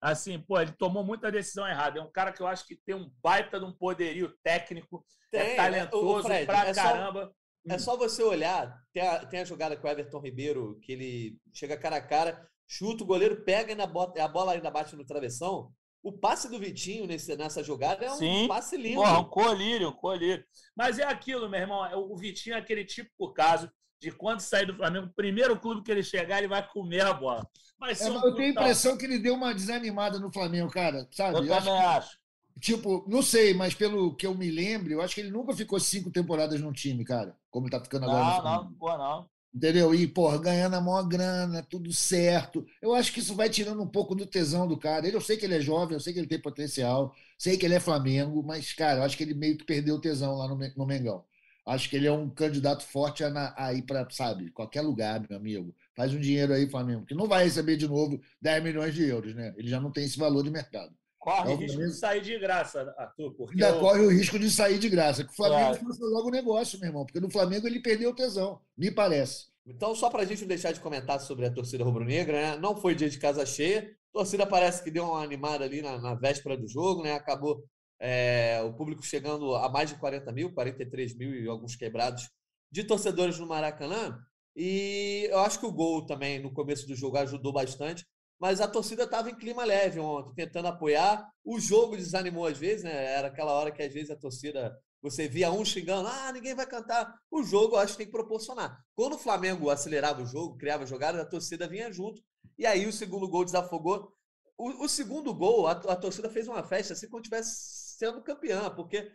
[0.00, 1.98] assim, pô, ele tomou muita decisão errada.
[1.98, 5.38] É um cara que eu acho que tem um baita de um poderio técnico, é
[5.38, 7.26] tem, é talentoso Fred, pra é caramba.
[7.26, 10.92] Só é só você olhar, tem a, tem a jogada com o Everton Ribeiro, que
[10.92, 14.94] ele chega cara a cara, chuta, o goleiro pega e bota, a bola ainda bate
[14.96, 15.70] no travessão.
[16.02, 18.46] O passe do Vitinho nesse, nessa jogada é um Sim.
[18.46, 18.96] passe lindo.
[18.96, 20.44] Porra, um colírio, um colírio.
[20.76, 21.86] Mas é aquilo, meu irmão.
[21.86, 25.82] É o Vitinho é aquele típico caso de quando sair do Flamengo, o primeiro clube
[25.82, 27.48] que ele chegar, ele vai comer a bola.
[27.78, 31.08] Mas é, eu tenho a impressão que ele deu uma desanimada no Flamengo, cara.
[31.10, 31.38] Sabe?
[31.38, 31.98] Eu, eu também acho.
[31.98, 32.18] acho.
[32.60, 35.78] Tipo, não sei, mas pelo que eu me lembro, eu acho que ele nunca ficou
[35.80, 37.36] cinco temporadas no time, cara.
[37.50, 38.42] Como ele tá ficando agora.
[38.42, 39.28] Não, não, pô, não.
[39.54, 39.94] Entendeu?
[39.94, 42.66] E, porra, ganhando a maior grana, tudo certo.
[42.82, 45.06] Eu acho que isso vai tirando um pouco do tesão do cara.
[45.08, 47.74] Eu sei que ele é jovem, eu sei que ele tem potencial, sei que ele
[47.74, 50.56] é Flamengo, mas, cara, eu acho que ele meio que perdeu o tesão lá no,
[50.56, 51.24] no Mengão.
[51.66, 55.38] Acho que ele é um candidato forte a, a ir para, sabe, qualquer lugar, meu
[55.38, 55.74] amigo.
[55.96, 59.34] Faz um dinheiro aí, Flamengo, que não vai receber de novo 10 milhões de euros,
[59.34, 59.54] né?
[59.56, 60.92] Ele já não tem esse valor de mercado.
[61.24, 63.32] Corre é o risco de sair de graça, Arthur.
[63.32, 63.80] Porque Ainda eu...
[63.80, 65.24] corre o risco de sair de graça.
[65.24, 66.12] Que o Flamengo claro.
[66.12, 67.06] logo o negócio, meu irmão.
[67.06, 69.46] Porque no Flamengo ele perdeu o tesão, me parece.
[69.66, 72.56] Então, só para a gente não deixar de comentar sobre a torcida rubro-negra, né?
[72.58, 73.90] não foi dia de casa cheia.
[74.10, 77.14] A torcida parece que deu uma animada ali na, na véspera do jogo, né?
[77.14, 77.64] Acabou
[77.98, 82.28] é, o público chegando a mais de 40 mil, 43 mil e alguns quebrados
[82.70, 84.18] de torcedores no Maracanã.
[84.54, 88.04] E eu acho que o gol também no começo do jogo ajudou bastante
[88.38, 91.28] mas a torcida estava em clima leve ontem, tentando apoiar.
[91.44, 93.12] O jogo desanimou às vezes, né?
[93.12, 96.66] Era aquela hora que às vezes a torcida, você via um xingando, ah, ninguém vai
[96.66, 97.14] cantar.
[97.30, 98.78] O jogo, eu acho que tem que proporcionar.
[98.94, 102.22] Quando o Flamengo acelerava o jogo, criava jogadas, a torcida vinha junto.
[102.58, 104.12] E aí o segundo gol desafogou.
[104.56, 108.70] O, o segundo gol, a, a, torcida fez uma festa assim como estivesse sendo campeã,
[108.70, 109.10] porque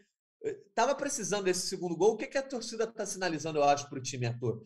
[0.67, 2.13] estava eh, precisando desse segundo gol.
[2.13, 4.65] O que, que a torcida está sinalizando, eu acho, para o time ator?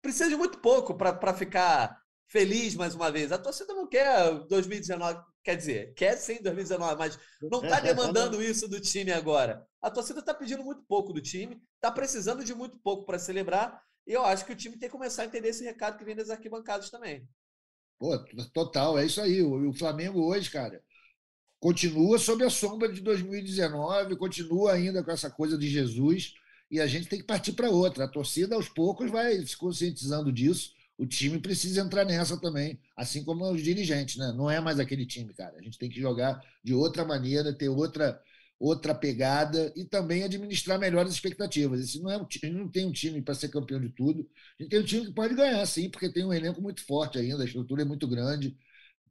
[0.00, 3.32] Precisa de muito pouco para ficar feliz mais uma vez.
[3.32, 8.68] A torcida não quer 2019, quer dizer, quer sim 2019, mas não está demandando isso
[8.68, 9.66] do time agora.
[9.82, 13.82] A torcida está pedindo muito pouco do time, está precisando de muito pouco para celebrar.
[14.06, 16.16] E eu acho que o time tem que começar a entender esse recado que vem
[16.16, 17.28] das arquibancadas também.
[17.98, 18.16] Pô,
[18.52, 19.42] total, é isso aí.
[19.42, 20.82] O Flamengo hoje, cara,
[21.58, 26.34] continua sob a sombra de 2019, continua ainda com essa coisa de Jesus,
[26.70, 28.04] e a gente tem que partir para outra.
[28.04, 30.72] A torcida, aos poucos, vai se conscientizando disso.
[30.98, 34.32] O time precisa entrar nessa também, assim como os dirigentes, né?
[34.36, 35.56] Não é mais aquele time, cara.
[35.56, 38.20] A gente tem que jogar de outra maneira, ter outra
[38.60, 41.78] outra pegada e também administrar melhor as expectativas.
[41.80, 44.28] Esse não é um, a gente não tem um time para ser campeão de tudo.
[44.58, 47.18] A gente tem um time que pode ganhar, sim, porque tem um elenco muito forte
[47.18, 48.56] ainda, a estrutura é muito grande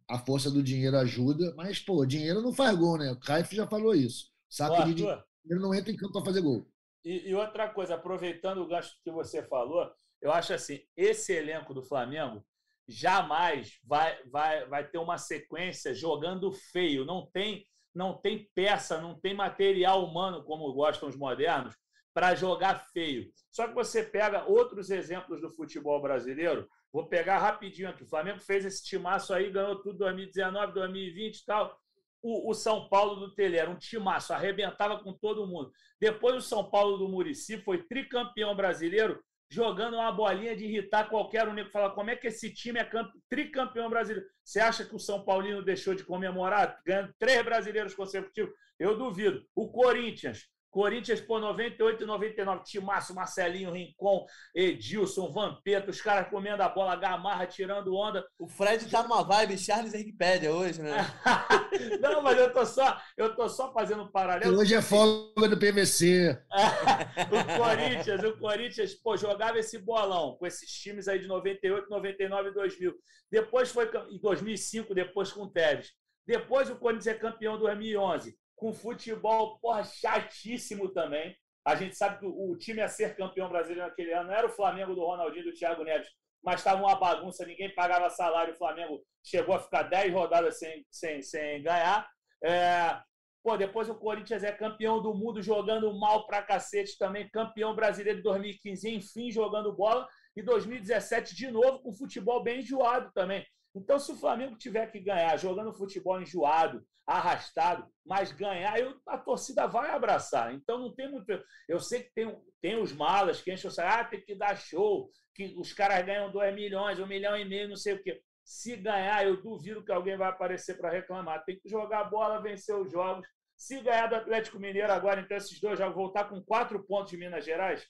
[0.08, 3.12] a força do dinheiro ajuda, mas, pô, dinheiro não faz gol, né?
[3.12, 4.32] O Caif já falou isso.
[4.50, 6.66] Saco de dinheiro não entra em campo para fazer gol.
[7.04, 11.74] E, e, outra coisa, aproveitando o gancho que você falou, eu acho assim, esse elenco
[11.74, 12.46] do Flamengo
[12.88, 17.06] jamais vai, vai, vai ter uma sequência jogando feio.
[17.06, 21.76] Não tem, não tem peça, não tem material humano, como gostam os modernos,
[22.14, 23.30] para jogar feio.
[23.52, 28.04] Só que você pega outros exemplos do futebol brasileiro, Vou pegar rapidinho aqui.
[28.04, 31.78] O Flamengo fez esse timaço aí, ganhou tudo 2019, 2020 e tal.
[32.22, 35.72] O, o São Paulo do Tele era um timaço, arrebentava com todo mundo.
[36.00, 41.48] Depois o São Paulo do Murici foi tricampeão brasileiro, jogando uma bolinha de irritar qualquer
[41.48, 41.54] um.
[41.54, 42.90] Nego fala, como é que esse time é
[43.30, 44.28] tricampeão brasileiro?
[44.44, 48.54] Você acha que o São Paulino deixou de comemorar, ganhando três brasileiros consecutivos?
[48.80, 49.46] Eu duvido.
[49.56, 56.62] O Corinthians Corinthians, pô, 98 e 99, Timaço, Marcelinho, Rincon, Edilson, Vampeta, os caras comendo
[56.62, 58.24] a bola, Gamarra tirando onda.
[58.38, 60.98] O Fred tá numa vibe Charles Henriquepédia hoje, né?
[62.00, 64.56] Não, mas eu tô só, eu tô só fazendo um paralelo.
[64.60, 66.40] Hoje é folga do PVC.
[67.26, 72.50] o Corinthians, o Corinthians, pô, jogava esse bolão com esses times aí de 98, 99
[72.50, 72.94] e 2000.
[73.32, 75.92] Depois foi em 2005, depois com o Tevez.
[76.28, 81.34] Depois o Corinthians é campeão em 2011 com futebol porra, chatíssimo também.
[81.64, 84.96] A gente sabe que o time a ser campeão brasileiro naquele ano era o Flamengo
[84.96, 86.10] do Ronaldinho do Thiago Neves,
[86.44, 88.54] mas estava uma bagunça, ninguém pagava salário.
[88.54, 92.10] O Flamengo chegou a ficar 10 rodadas sem, sem, sem ganhar.
[92.44, 93.00] É,
[93.44, 98.20] pô, depois o Corinthians é campeão do mundo jogando mal pra cacete também, campeão brasileiro
[98.20, 100.08] de 2015, enfim, jogando bola.
[100.36, 103.46] E 2017, de novo, com futebol bem enjoado também.
[103.76, 109.18] Então, se o Flamengo tiver que ganhar jogando futebol enjoado, arrastado, mas ganhar, eu, a
[109.18, 110.54] torcida vai abraçar.
[110.54, 111.32] Então não tem muito.
[111.68, 114.58] Eu sei que tem, tem os malas que enchem o saco, ah, tem que dar
[114.58, 118.04] show, que os caras ganham 2 milhões, 1 um milhão e meio, não sei o
[118.04, 118.22] quê.
[118.44, 121.46] Se ganhar, eu duvido que alguém vai aparecer para reclamar.
[121.46, 123.26] Tem que jogar a bola, vencer os jogos.
[123.58, 127.18] Se ganhar do Atlético Mineiro agora, então esses dois já voltar com quatro pontos de
[127.18, 127.86] Minas Gerais,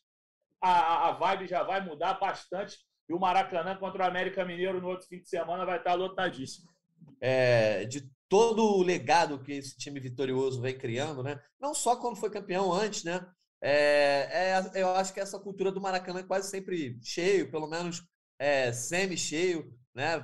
[0.61, 2.77] a, a vibe já vai mudar bastante.
[3.09, 6.69] E o Maracanã contra o América Mineiro no outro fim de semana vai estar lotadíssimo.
[7.21, 11.39] É, de todo o legado que esse time vitorioso vem criando, né?
[11.59, 13.25] Não só quando foi campeão antes, né?
[13.61, 18.03] É, é, eu acho que essa cultura do Maracanã é quase sempre cheio, pelo menos
[18.37, 20.21] é, semi-cheio, né?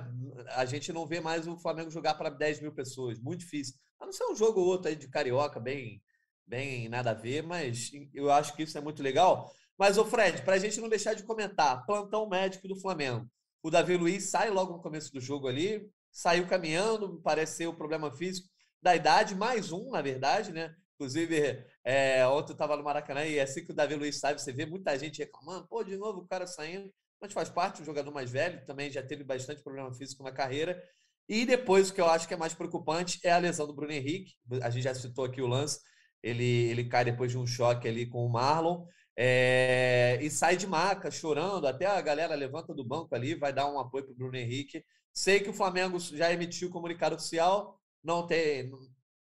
[0.50, 3.74] A gente não vê mais o Flamengo jogar para 10 mil pessoas, muito difícil.
[3.98, 6.02] A não ser um jogo ou outro aí de carioca, bem,
[6.46, 9.50] bem nada a ver, mas eu acho que isso é muito legal.
[9.78, 13.28] Mas, o Fred, para a gente não deixar de comentar, plantão médico do Flamengo.
[13.62, 17.74] O Davi Luiz sai logo no começo do jogo ali, saiu caminhando, parece ser o
[17.74, 18.48] problema físico
[18.80, 20.74] da idade, mais um, na verdade, né?
[20.94, 24.52] Inclusive, é, ontem eu estava no Maracanã e assim que o Davi Luiz sai, você
[24.52, 28.12] vê muita gente reclamando, pô, de novo o cara saindo, mas faz parte, um jogador
[28.12, 30.80] mais velho, também já teve bastante problema físico na carreira.
[31.28, 33.92] E depois, o que eu acho que é mais preocupante é a lesão do Bruno
[33.92, 34.34] Henrique.
[34.62, 35.80] A gente já citou aqui o lance,
[36.22, 38.84] ele, ele cai depois de um choque ali com o Marlon.
[39.16, 41.66] É, e sai de maca, chorando.
[41.66, 44.84] Até a galera levanta do banco ali, vai dar um apoio para o Bruno Henrique.
[45.12, 48.70] Sei que o Flamengo já emitiu comunicado oficial, não tem,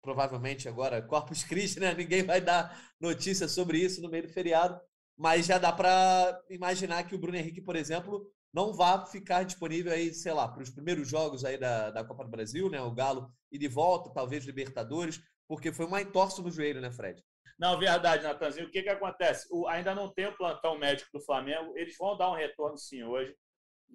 [0.01, 1.93] provavelmente agora, Corpus Christi, né?
[1.95, 4.80] Ninguém vai dar notícia sobre isso no meio do feriado,
[5.17, 9.91] mas já dá para imaginar que o Bruno Henrique, por exemplo, não vá ficar disponível
[9.91, 12.82] aí, sei lá, para os primeiros jogos aí da, da Copa do Brasil, né?
[12.82, 17.21] O Galo e de volta, talvez Libertadores, porque foi uma entorse no joelho, né, Fred?
[17.62, 18.65] Não, verdade, Natanzinho.
[18.65, 19.47] O que, que acontece?
[19.52, 21.78] O, ainda não tem o plantão médico do Flamengo.
[21.78, 23.36] Eles vão dar um retorno sim hoje.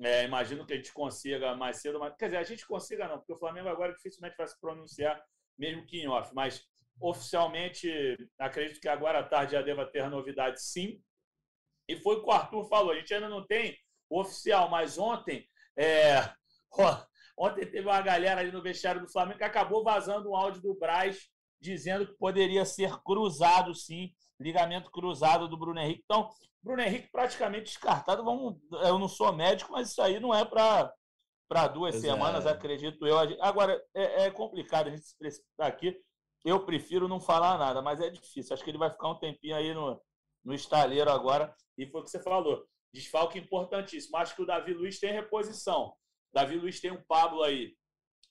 [0.01, 3.19] É, imagino que a gente consiga mais cedo, mas quer dizer, a gente consiga não,
[3.19, 5.21] porque o Flamengo agora dificilmente vai se pronunciar,
[5.59, 6.33] mesmo que em off.
[6.33, 6.65] Mas
[7.01, 7.91] oficialmente,
[8.39, 11.03] acredito que agora à tarde já deva ter novidade sim.
[11.89, 12.93] E foi o que o Arthur falou.
[12.93, 13.77] A gente ainda não tem
[14.09, 15.45] o oficial, mas ontem,
[15.77, 16.21] é,
[17.37, 20.79] ontem teve uma galera ali no vestiário do Flamengo que acabou vazando um áudio do
[20.79, 21.29] Braz
[21.61, 26.03] dizendo que poderia ser cruzado, sim, ligamento cruzado do Bruno Henrique.
[26.05, 26.31] Então,
[26.63, 28.25] Bruno Henrique praticamente descartado.
[28.25, 30.93] Vamos, eu não sou médico, mas isso aí não é para
[31.49, 32.51] para duas pois semanas, é.
[32.51, 33.17] acredito eu.
[33.41, 35.97] Agora, é, é, complicado a gente se precipitar aqui.
[36.45, 38.53] Eu prefiro não falar nada, mas é difícil.
[38.53, 40.01] Acho que ele vai ficar um tempinho aí no,
[40.45, 41.55] no estaleiro agora.
[41.79, 42.67] E foi o que você falou.
[42.93, 44.17] desfalque importantíssimo.
[44.17, 45.95] Acho que o Davi Luiz tem reposição.
[46.33, 47.75] Davi Luiz tem um Pablo aí,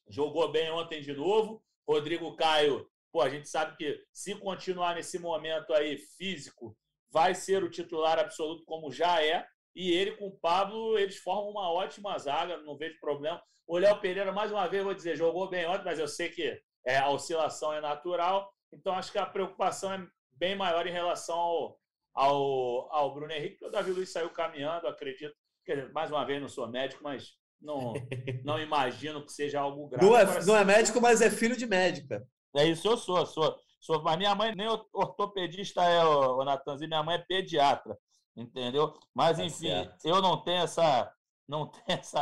[0.09, 1.63] jogou bem ontem de novo.
[1.87, 6.77] Rodrigo Caio, pô, a gente sabe que se continuar nesse momento aí físico,
[7.09, 9.47] vai ser o titular absoluto, como já é.
[9.73, 13.41] E ele com o Pablo, eles formam uma ótima zaga, não vejo problema.
[13.65, 16.61] O Léo Pereira, mais uma vez, vou dizer, jogou bem ontem, mas eu sei que
[16.85, 18.51] é, a oscilação é natural.
[18.73, 21.79] Então, acho que a preocupação é bem maior em relação ao,
[22.13, 25.33] ao, ao Bruno Henrique, porque o Davi Luiz saiu caminhando, acredito.
[25.65, 27.93] Dizer, mais uma vez, não sou médico, mas não,
[28.43, 30.05] não imagino que seja algo grave.
[30.05, 32.27] Não é, não é médico, mas é filho de médica.
[32.55, 33.57] É isso, eu sou, sou.
[33.79, 37.97] sou mas minha mãe nem ortopedista é, o, o Natanzinho, minha mãe é pediatra,
[38.35, 38.93] entendeu?
[39.13, 41.11] Mas, tá enfim, eu não tenho essa
[41.47, 42.21] não tenho essa,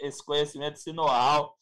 [0.00, 1.56] esse conhecimento, esse know-how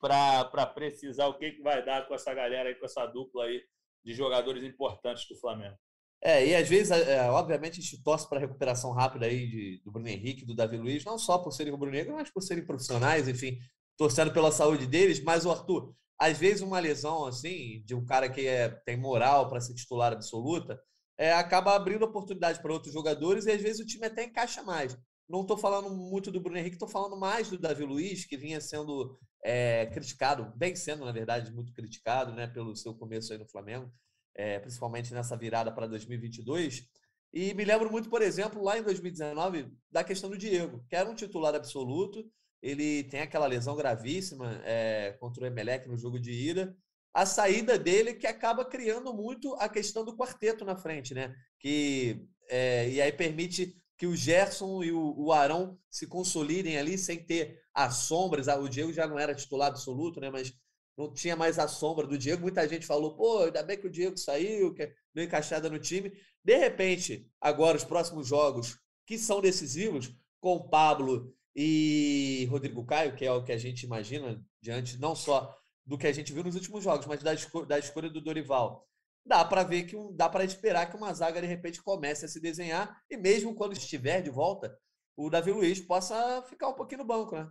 [0.00, 3.62] para precisar o que, que vai dar com essa galera aí, com essa dupla aí
[4.04, 5.76] de jogadores importantes do Flamengo.
[6.22, 9.82] É, e às vezes, é, obviamente, a gente torce para a recuperação rápida aí de,
[9.84, 13.28] do Bruno Henrique, do Davi Luiz, não só por serem rubro-negro, mas por serem profissionais,
[13.28, 13.58] enfim,
[13.96, 15.22] torcendo pela saúde deles.
[15.22, 15.94] Mas, o Arthur,
[16.24, 20.10] às vezes uma lesão assim, de um cara que é, tem moral para ser titular
[20.10, 20.80] absoluta,
[21.18, 24.96] é, acaba abrindo oportunidade para outros jogadores e às vezes o time até encaixa mais.
[25.28, 28.58] Não estou falando muito do Bruno Henrique, estou falando mais do Davi Luiz, que vinha
[28.58, 33.46] sendo é, criticado, bem sendo, na verdade, muito criticado né, pelo seu começo aí no
[33.46, 33.90] Flamengo,
[34.34, 36.88] é, principalmente nessa virada para 2022.
[37.34, 41.08] E me lembro muito, por exemplo, lá em 2019, da questão do Diego, que era
[41.08, 42.24] um titular absoluto.
[42.64, 46.74] Ele tem aquela lesão gravíssima é, contra o Emelec no jogo de ida.
[47.12, 51.36] A saída dele que acaba criando muito a questão do quarteto na frente, né?
[51.60, 56.96] Que, é, e aí permite que o Gerson e o, o Arão se consolidem ali
[56.96, 58.48] sem ter as sombras.
[58.48, 60.30] Ah, o Diego já não era titular absoluto, né?
[60.30, 60.50] Mas
[60.96, 62.40] não tinha mais a sombra do Diego.
[62.40, 66.10] Muita gente falou, pô, ainda bem que o Diego saiu, que meio encaixada no time.
[66.42, 73.24] De repente, agora os próximos jogos que são decisivos, com Pablo e Rodrigo Caio, que
[73.24, 76.54] é o que a gente imagina diante não só do que a gente viu nos
[76.54, 78.88] últimos jogos, mas da, escolha, da escolha do Dorival
[79.24, 82.28] dá para ver que um, dá para esperar que uma zaga de repente comece a
[82.28, 84.76] se desenhar e mesmo quando estiver de volta,
[85.16, 87.48] o Davi Luiz possa ficar um pouquinho no banco, né?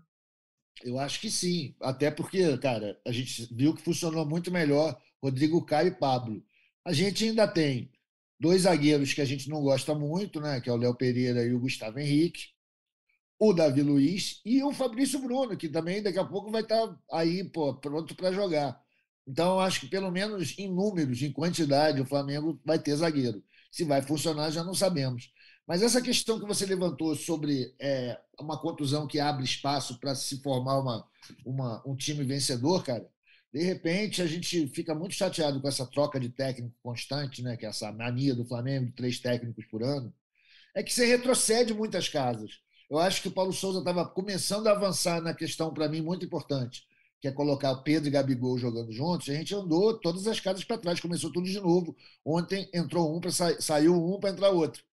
[0.84, 5.64] Eu acho que sim, até porque, cara, a gente viu que funcionou muito melhor Rodrigo
[5.66, 6.44] Caio e Pablo.
[6.84, 7.92] A gente ainda tem
[8.40, 11.54] dois zagueiros que a gente não gosta muito, né, que é o Léo Pereira e
[11.54, 12.48] o Gustavo Henrique,
[13.50, 17.44] o Davi Luiz e o Fabrício Bruno, que também daqui a pouco vai estar aí,
[17.44, 18.82] pô, pronto para jogar.
[19.28, 23.44] Então, acho que pelo menos em números, em quantidade, o Flamengo vai ter zagueiro.
[23.70, 25.30] Se vai funcionar, já não sabemos.
[25.68, 30.42] Mas essa questão que você levantou sobre é, uma contusão que abre espaço para se
[30.42, 31.08] formar uma,
[31.46, 33.10] uma, um time vencedor, cara,
[33.54, 37.66] de repente a gente fica muito chateado com essa troca de técnico constante, né, que
[37.66, 40.14] é essa mania do Flamengo de três técnicos por ano,
[40.76, 42.63] é que você retrocede muitas casas.
[42.94, 46.24] Eu acho que o Paulo Souza estava começando a avançar na questão, para mim, muito
[46.24, 46.86] importante
[47.20, 50.78] que é colocar Pedro e Gabigol jogando juntos, a gente andou todas as casas para
[50.78, 51.96] trás, começou tudo de novo.
[52.24, 53.60] Ontem entrou um, para sa...
[53.62, 54.84] saiu um para entrar outro.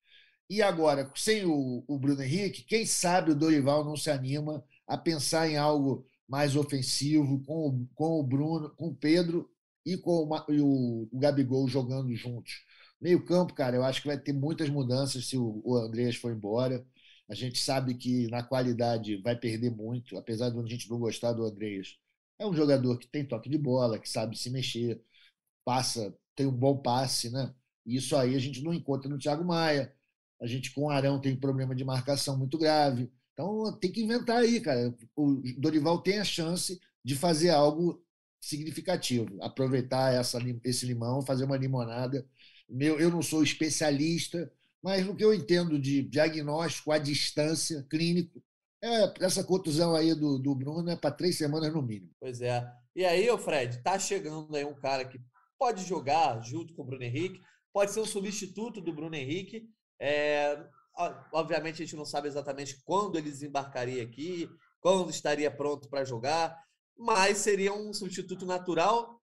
[0.49, 4.97] E agora, sem o, o, Bruno Henrique, quem sabe o Dorival não se anima a
[4.97, 9.51] pensar em algo mais ofensivo, com o, com o Bruno, com o Pedro
[9.85, 12.65] e com o, e o, o Gabigol jogando juntos.
[13.01, 16.33] Meio campo, cara, eu acho que vai ter muitas mudanças se o, o Andreas for
[16.33, 16.87] embora.
[17.31, 21.33] A gente sabe que na qualidade vai perder muito, apesar de a gente não gostar
[21.33, 21.97] do Andreas
[22.41, 25.01] é um jogador que tem toque de bola, que sabe se mexer,
[25.65, 27.55] passa, tem um bom passe, né?
[27.85, 29.95] Isso aí a gente não encontra no Thiago Maia.
[30.41, 33.13] A gente com o Arão tem problema de marcação muito grave.
[33.35, 34.95] Então tem que inventar aí, cara.
[35.15, 38.03] O Dorival tem a chance de fazer algo
[38.41, 42.27] significativo, aproveitar essa, esse limão, fazer uma limonada.
[42.69, 44.51] Meu, eu não sou especialista,
[44.83, 48.43] mas no que eu entendo de diagnóstico à distância, clínico,
[48.83, 52.11] é, essa contusão aí do, do Bruno é para três semanas no mínimo.
[52.19, 52.67] Pois é.
[52.97, 55.21] E aí, o Fred, tá chegando aí um cara que
[55.59, 57.41] pode jogar junto com o Bruno Henrique,
[57.73, 59.69] pode ser um substituto do Bruno Henrique.
[60.01, 60.65] É,
[61.33, 64.49] obviamente, a gente não sabe exatamente quando ele desembarcaria aqui,
[64.81, 66.59] quando estaria pronto para jogar,
[66.97, 69.21] mas seria um substituto natural.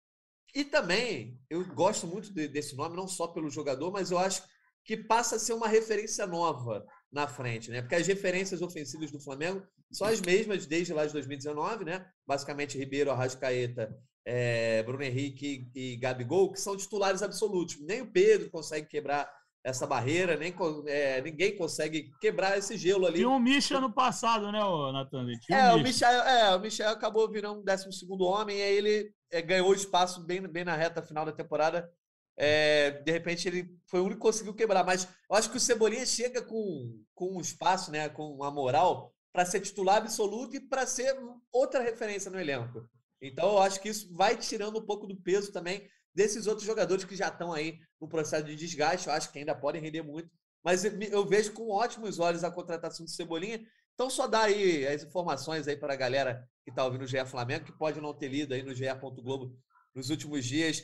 [0.54, 4.44] E também, eu gosto muito de, desse nome, não só pelo jogador, mas eu acho
[4.88, 7.82] que passa a ser uma referência nova na frente, né?
[7.82, 12.06] Porque as referências ofensivas do Flamengo são as mesmas desde lá de 2019, né?
[12.26, 13.94] Basicamente Ribeiro, Arrascaeta,
[14.26, 17.78] é, Bruno Henrique e Gabigol, que são titulares absolutos.
[17.82, 19.30] Nem o Pedro consegue quebrar
[19.62, 23.18] essa barreira, nem é, ninguém consegue quebrar esse gelo ali.
[23.18, 24.60] Tinha um Michel no passado, né,
[24.94, 25.28] Natan?
[25.52, 27.90] É, um o Michel, é, o Michel acabou virando um 12
[28.22, 31.90] homem, e aí ele é, ganhou espaço bem, bem na reta final da temporada
[32.38, 34.84] é, de repente ele foi o único que conseguiu quebrar.
[34.84, 39.14] Mas eu acho que o Cebolinha chega com, com um espaço, né, com uma moral
[39.34, 41.16] para ser titular absoluto e para ser
[41.52, 42.88] outra referência no elenco.
[43.22, 47.04] Então eu acho que isso vai tirando um pouco do peso também desses outros jogadores
[47.04, 49.08] que já estão aí no processo de desgaste.
[49.08, 50.30] Eu acho que ainda podem render muito.
[50.64, 53.62] Mas eu vejo com ótimos olhos a contratação do Cebolinha.
[53.94, 57.24] Então, só dá aí as informações aí para a galera que está ouvindo o GE
[57.26, 58.86] Flamengo, que pode não ter lido aí no GE.
[59.24, 59.56] Globo
[59.96, 60.84] nos últimos dias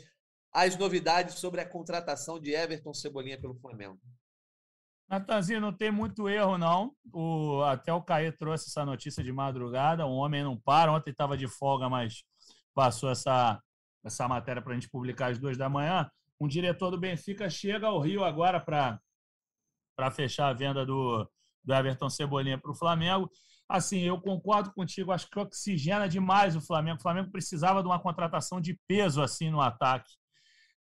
[0.54, 4.00] as novidades sobre a contratação de Everton Cebolinha pelo Flamengo.
[5.10, 6.92] Natanzinho, não tem muito erro, não.
[7.12, 10.06] O, até o Caê trouxe essa notícia de madrugada.
[10.06, 10.92] O homem não para.
[10.92, 12.24] Ontem estava de folga, mas
[12.74, 13.62] passou essa,
[14.04, 16.10] essa matéria para a gente publicar às duas da manhã.
[16.40, 21.30] Um diretor do Benfica chega ao Rio agora para fechar a venda do,
[21.64, 23.30] do Everton Cebolinha para o Flamengo.
[23.68, 25.12] Assim, eu concordo contigo.
[25.12, 26.98] Acho que oxigena demais o Flamengo.
[26.98, 30.12] O Flamengo precisava de uma contratação de peso assim no ataque.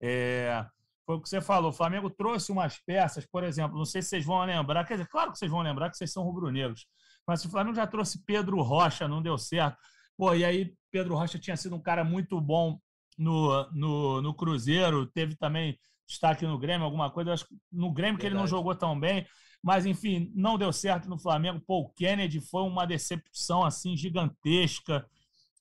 [0.02, 0.66] É,
[1.06, 1.70] foi o que você falou.
[1.70, 5.08] O Flamengo trouxe umas peças, por exemplo, não sei se vocês vão lembrar, quer dizer,
[5.08, 6.86] claro que vocês vão lembrar que vocês são rubro-negros,
[7.26, 9.78] mas o Flamengo já trouxe Pedro Rocha, não deu certo.
[10.16, 12.78] Pô, e aí Pedro Rocha tinha sido um cara muito bom
[13.16, 17.32] no, no, no Cruzeiro, teve também destaque no Grêmio, alguma coisa.
[17.32, 19.26] Acho que no Grêmio que ele não jogou tão bem,
[19.62, 21.62] mas enfim, não deu certo no Flamengo.
[21.66, 25.06] Paul Kennedy foi uma decepção assim gigantesca,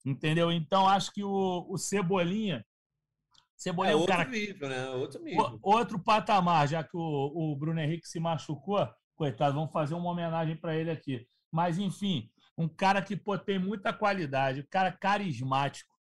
[0.06, 0.52] entendeu?
[0.52, 2.66] Então acho que o, o Cebolinha
[3.62, 4.28] Cebolinha é, é outro cara...
[4.28, 4.89] nível, né?
[4.89, 5.59] Outro nível.
[5.62, 10.55] Outro patamar, já que o, o Bruno Henrique se machucou, coitado, vamos fazer uma homenagem
[10.55, 11.28] para ele aqui.
[11.51, 15.93] Mas, enfim, um cara que pô, tem muita qualidade, um cara carismático,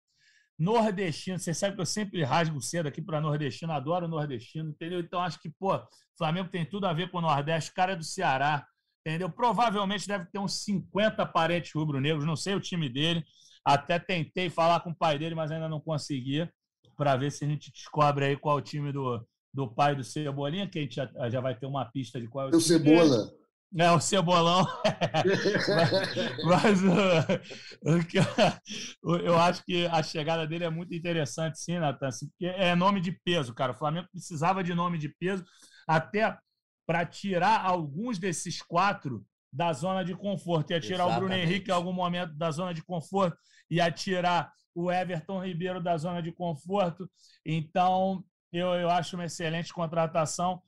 [0.59, 1.39] nordestino.
[1.39, 4.99] Você sabe que eu sempre rasgo cedo aqui para nordestino, adoro nordestino, entendeu?
[4.99, 5.79] Então, acho que, pô,
[6.17, 8.67] Flamengo tem tudo a ver com o Nordeste, o cara é do Ceará,
[9.05, 9.29] entendeu?
[9.29, 13.23] Provavelmente deve ter uns 50 parentes rubro-negros, não sei o time dele.
[13.63, 16.51] Até tentei falar com o pai dele, mas ainda não conseguia
[17.01, 20.05] para ver se a gente descobre aí qual é o time do, do pai do
[20.05, 22.61] Cebolinha, que a gente já, já vai ter uma pista de qual é o, o
[22.61, 23.25] time Cebola.
[23.25, 23.41] Dele.
[23.79, 24.67] É, o Cebolão.
[26.45, 26.83] mas,
[27.83, 28.03] mas
[29.03, 32.75] uh, eu acho que a chegada dele é muito interessante, sim, Natan, assim, porque é
[32.75, 33.73] nome de peso, cara.
[33.73, 35.43] O Flamengo precisava de nome de peso
[35.89, 36.37] até
[36.87, 40.73] para tirar alguns desses quatro da zona de conforto.
[40.73, 41.17] Ia tirar Exatamente.
[41.17, 43.39] o Bruno Henrique em algum momento da zona de conforto,
[43.71, 47.09] ia tirar o Everton Ribeiro da zona de conforto.
[47.45, 50.61] Então, eu, eu acho uma excelente contratação.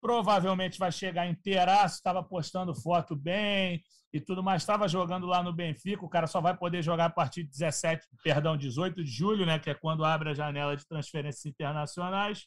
[0.00, 4.62] Provavelmente vai chegar inteiraço, estava postando foto bem e tudo mais.
[4.62, 8.06] Estava jogando lá no Benfica, o cara só vai poder jogar a partir de 17,
[8.22, 9.58] perdão, 18 de julho, né?
[9.58, 12.46] Que é quando abre a janela de transferências internacionais.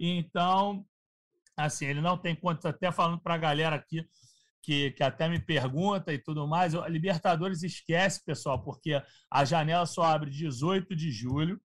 [0.00, 0.84] Então,
[1.56, 4.06] assim, ele não tem contas, até falando para a galera aqui,
[4.66, 6.74] que, que até me pergunta e tudo mais.
[6.74, 9.00] A Libertadores esquece, pessoal, porque
[9.30, 11.60] a janela só abre 18 de julho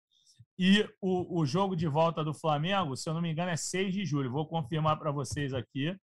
[0.57, 3.91] e o, o jogo de volta do Flamengo, se eu não me engano, é 6
[3.91, 4.31] de julho.
[4.31, 5.97] Vou confirmar para vocês aqui.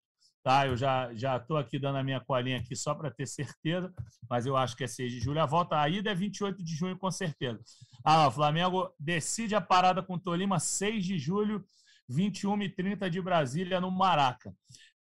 [0.43, 3.93] Tá, eu já estou aqui dando a minha colinha aqui só para ter certeza,
[4.29, 5.41] mas eu acho que é 6 de julho.
[5.41, 7.59] A volta a ida é 28 de junho, com certeza.
[8.03, 11.63] Ah, o Flamengo decide a parada com o Tolima 6 de julho,
[12.09, 14.55] 21 e 30 de Brasília, no Maraca.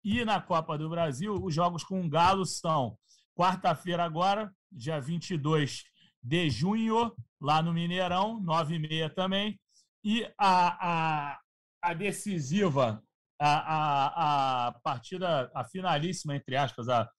[0.06, 2.95] E na Copa do Brasil, os jogos com o Galo são
[3.36, 5.84] quarta-feira agora, dia 22
[6.22, 9.60] de junho, lá no Mineirão, 9 e meia também.
[10.03, 11.39] E a, a,
[11.82, 13.03] a decisiva,
[13.41, 17.10] a, a, a partida, a finalíssima, entre aspas, a,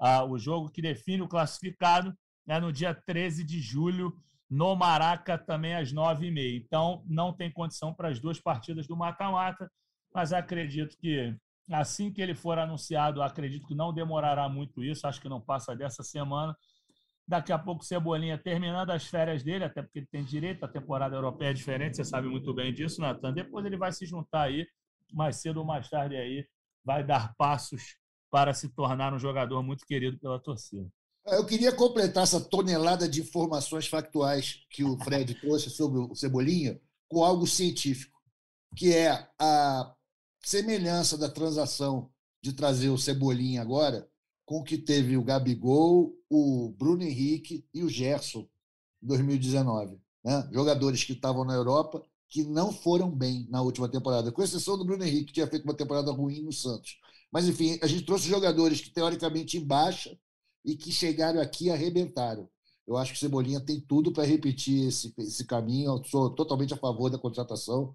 [0.00, 2.12] a, o jogo que define o classificado
[2.48, 4.12] é no dia 13 de julho,
[4.50, 6.64] no Maraca, também às 9h30.
[6.66, 9.70] Então, não tem condição para as duas partidas do mata-mata,
[10.12, 11.32] mas acredito que
[11.70, 15.74] Assim que ele for anunciado, acredito que não demorará muito isso, acho que não passa
[15.74, 16.56] dessa semana.
[17.26, 21.16] Daqui a pouco, Cebolinha terminando as férias dele, até porque ele tem direito, a temporada
[21.16, 23.32] europeia é diferente, você sabe muito bem disso, Natan.
[23.32, 24.66] Depois ele vai se juntar aí,
[25.10, 26.46] mais cedo ou mais tarde aí,
[26.84, 27.96] vai dar passos
[28.30, 30.86] para se tornar um jogador muito querido pela torcida.
[31.26, 36.78] Eu queria completar essa tonelada de informações factuais que o Fred trouxe sobre o Cebolinha
[37.08, 38.20] com algo científico,
[38.76, 39.94] que é a
[40.44, 42.10] semelhança da transação
[42.42, 44.08] de trazer o Cebolinha agora
[44.44, 48.46] com o que teve o Gabigol, o Bruno Henrique e o Gerson
[49.02, 49.98] em 2019.
[50.22, 50.48] Né?
[50.52, 54.84] Jogadores que estavam na Europa que não foram bem na última temporada, com exceção do
[54.84, 56.98] Bruno Henrique, que tinha feito uma temporada ruim no Santos.
[57.30, 60.18] Mas, enfim, a gente trouxe jogadores que, teoricamente, em baixa
[60.64, 62.48] e que chegaram aqui e arrebentaram.
[62.86, 65.92] Eu acho que o Cebolinha tem tudo para repetir esse, esse caminho.
[65.92, 67.94] Eu sou totalmente a favor da contratação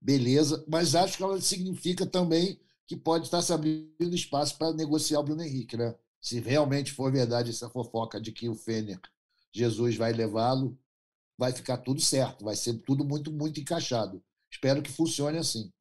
[0.00, 5.20] beleza, mas acho que ela significa também que pode estar se abrindo espaço para negociar
[5.20, 5.94] o Bruno Henrique, né?
[6.20, 8.98] Se realmente for verdade essa fofoca de que o Fener,
[9.52, 10.78] Jesus vai levá-lo,
[11.36, 14.22] vai ficar tudo certo, vai ser tudo muito, muito encaixado.
[14.50, 15.72] Espero que funcione assim.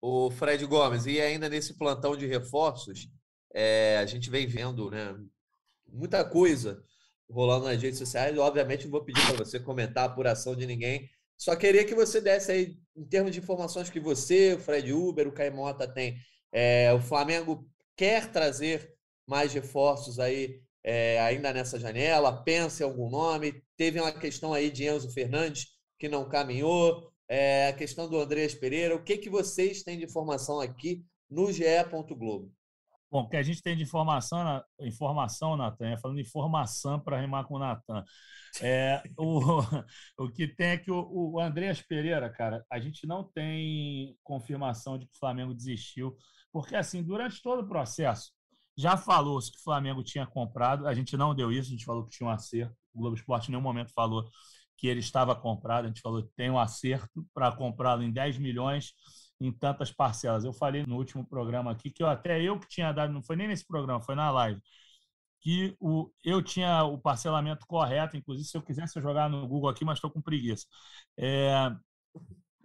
[0.00, 3.08] O Fred Gomes, e ainda nesse plantão de reforços,
[3.52, 5.16] é, a gente vem vendo né,
[5.90, 6.82] muita coisa
[7.28, 8.36] rolando nas redes sociais.
[8.38, 11.10] Obviamente, não vou pedir para você comentar a apuração de ninguém.
[11.38, 15.28] Só queria que você desse aí, em termos de informações que você, o Fred Uber,
[15.28, 16.16] o Caimota tem.
[16.52, 18.94] É, o Flamengo quer trazer
[19.26, 22.42] mais reforços aí é, ainda nessa janela?
[22.44, 23.62] Pensa em algum nome?
[23.76, 25.66] Teve uma questão aí de Enzo Fernandes
[25.98, 27.10] que não caminhou.
[27.28, 28.94] É, a questão do Andrés Pereira.
[28.94, 31.64] O que, que vocês têm de informação aqui no GE.
[32.16, 32.52] Globo?
[33.10, 37.44] Bom, o que a gente tem de informação, informação Natan, é falando informação para rimar
[37.46, 38.04] com o Natan.
[38.60, 39.60] É, o,
[40.18, 44.98] o que tem é que o, o Andreas Pereira, cara, a gente não tem confirmação
[44.98, 46.16] de que o Flamengo desistiu,
[46.52, 48.32] porque assim, durante todo o processo,
[48.76, 52.04] já falou-se que o Flamengo tinha comprado, a gente não deu isso, a gente falou
[52.04, 52.74] que tinha um acerto.
[52.92, 54.28] O Globo Esporte em nenhum momento falou
[54.76, 58.38] que ele estava comprado, a gente falou que tem um acerto para comprá-lo em 10
[58.38, 58.92] milhões
[59.40, 60.44] em tantas parcelas.
[60.44, 63.36] Eu falei no último programa aqui que eu, até eu que tinha dado, não foi
[63.36, 64.60] nem nesse programa, foi na live,
[65.40, 69.84] que o, eu tinha o parcelamento correto, inclusive se eu quisesse jogar no Google aqui,
[69.84, 70.66] mas estou com preguiça.
[71.16, 71.70] É,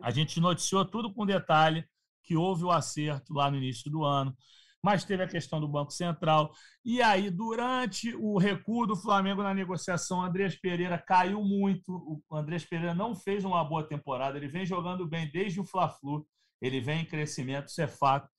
[0.02, 1.86] a gente noticiou tudo com detalhe
[2.24, 4.36] que houve o acerto lá no início do ano,
[4.84, 6.52] mas teve a questão do Banco Central.
[6.84, 12.24] E aí, durante o recuo do Flamengo na negociação, o Andrés Pereira caiu muito.
[12.28, 16.26] O Andrés Pereira não fez uma boa temporada, ele vem jogando bem desde o Fla-Flu
[16.62, 18.30] ele vem em crescimento, isso é fato.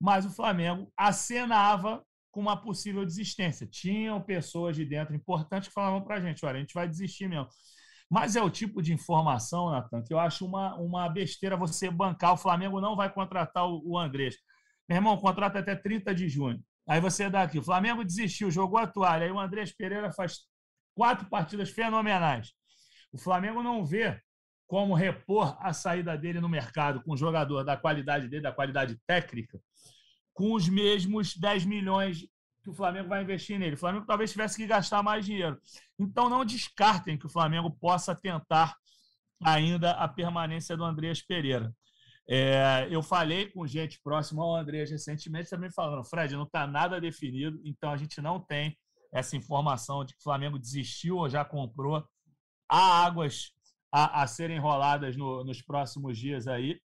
[0.00, 3.66] Mas o Flamengo acenava com uma possível desistência.
[3.66, 7.28] Tinham pessoas de dentro importantes que falavam para a gente: olha, a gente vai desistir
[7.28, 7.48] mesmo.
[8.10, 12.34] Mas é o tipo de informação, Natan, que eu acho uma, uma besteira você bancar.
[12.34, 14.36] O Flamengo não vai contratar o, o Andrés.
[14.88, 16.62] Meu irmão, contrata até 30 de junho.
[16.86, 19.24] Aí você dá aqui: o Flamengo desistiu, jogou a toalha.
[19.24, 20.40] Aí o Andrés Pereira faz
[20.94, 22.52] quatro partidas fenomenais.
[23.12, 24.20] O Flamengo não vê
[24.66, 28.98] como repor a saída dele no mercado com um jogador da qualidade dele, da qualidade
[29.06, 29.60] técnica,
[30.32, 32.26] com os mesmos 10 milhões
[32.62, 33.76] que o Flamengo vai investir nele.
[33.76, 35.56] O Flamengo talvez tivesse que gastar mais dinheiro.
[35.98, 38.76] Então, não descartem que o Flamengo possa tentar
[39.42, 41.72] ainda a permanência do Andreas Pereira.
[42.28, 47.00] É, eu falei com gente próxima ao Andreas recentemente, também falando, Fred, não está nada
[47.00, 48.76] definido, então a gente não tem
[49.12, 52.04] essa informação de que o Flamengo desistiu ou já comprou.
[52.68, 53.52] Há águas
[53.96, 56.78] a, a serem roladas no, nos próximos dias aí.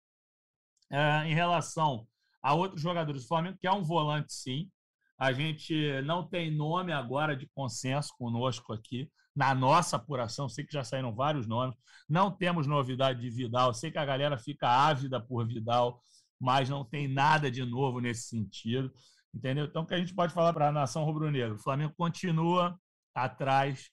[0.88, 2.06] É, em relação
[2.40, 4.70] a outros jogadores do Flamengo, que é um volante, sim.
[5.18, 9.10] A gente não tem nome agora de consenso conosco aqui.
[9.34, 11.76] Na nossa apuração, sei que já saíram vários nomes.
[12.08, 13.74] Não temos novidade de Vidal.
[13.74, 16.00] Sei que a galera fica ávida por Vidal,
[16.40, 18.92] mas não tem nada de novo nesse sentido.
[19.34, 19.64] Entendeu?
[19.64, 21.54] Então, o que a gente pode falar para a nação rubro-negra?
[21.54, 22.78] O Flamengo continua
[23.14, 23.90] atrás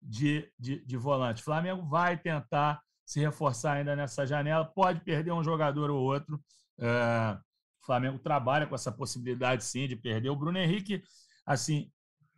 [0.00, 1.42] de, de, de volante.
[1.42, 6.40] O Flamengo vai tentar se reforçar ainda nessa janela, pode perder um jogador ou outro.
[6.78, 7.36] É,
[7.82, 10.30] o Flamengo trabalha com essa possibilidade, sim, de perder.
[10.30, 11.02] O Bruno Henrique,
[11.44, 11.90] assim,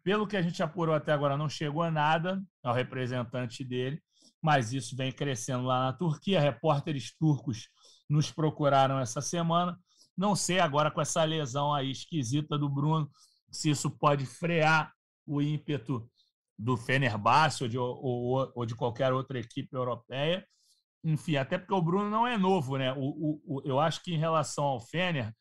[0.03, 4.03] pelo que a gente apurou até agora, não chegou a nada ao representante dele,
[4.41, 6.41] mas isso vem crescendo lá na Turquia.
[6.41, 7.69] Repórteres turcos
[8.09, 9.79] nos procuraram essa semana.
[10.17, 13.11] Não sei agora com essa lesão aí esquisita do Bruno,
[13.51, 14.93] se isso pode frear
[15.27, 16.11] o ímpeto
[16.63, 20.47] do Fenerbahçe ou de, ou, ou de qualquer outra equipe europeia.
[21.05, 22.93] Enfim, até porque o Bruno não é novo, né?
[22.93, 25.35] O, o, eu acho que em relação ao Fener,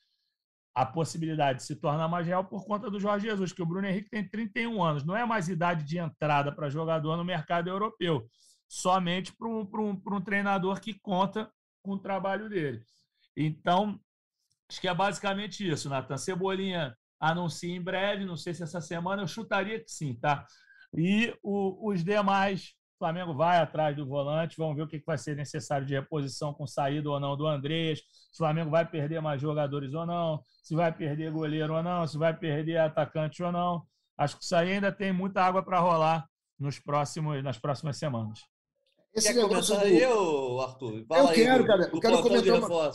[0.74, 4.10] a possibilidade se torna mais real por conta do Jorge Jesus, que o Bruno Henrique
[4.10, 8.26] tem 31 anos, não é mais idade de entrada para jogador no mercado europeu,
[8.68, 11.52] somente para um, um, um treinador que conta
[11.84, 12.82] com o trabalho dele.
[13.38, 14.00] Então,
[14.70, 16.18] acho que é basicamente isso, Natan.
[16.18, 20.46] Cebolinha anuncia em breve, não sei se essa semana, eu chutaria que sim, tá?
[20.94, 25.18] E o, os demais, o Flamengo vai atrás do volante, vamos ver o que vai
[25.18, 29.22] ser necessário de reposição com saída ou não do Andrés, se o Flamengo vai perder
[29.22, 33.52] mais jogadores ou não, se vai perder goleiro ou não, se vai perder atacante ou
[33.52, 33.84] não.
[34.18, 36.28] Acho que isso aí ainda tem muita água para rolar
[36.60, 38.40] nos próximos, nas próximas semanas.
[39.14, 39.86] Esse Quer começar do...
[39.86, 41.06] aí, Arthur?
[41.08, 41.90] Fala eu quero, cara.
[41.92, 42.92] eu quero comentar uma,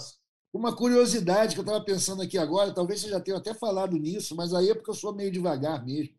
[0.53, 2.73] uma curiosidade que eu estava pensando aqui agora.
[2.73, 5.85] Talvez você já tenha até falado nisso, mas aí é porque eu sou meio devagar
[5.85, 6.15] mesmo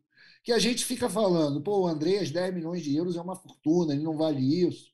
[0.48, 3.94] que a gente fica falando, pô, o Andreas, 10 milhões de euros é uma fortuna,
[3.94, 4.94] ele não vale isso.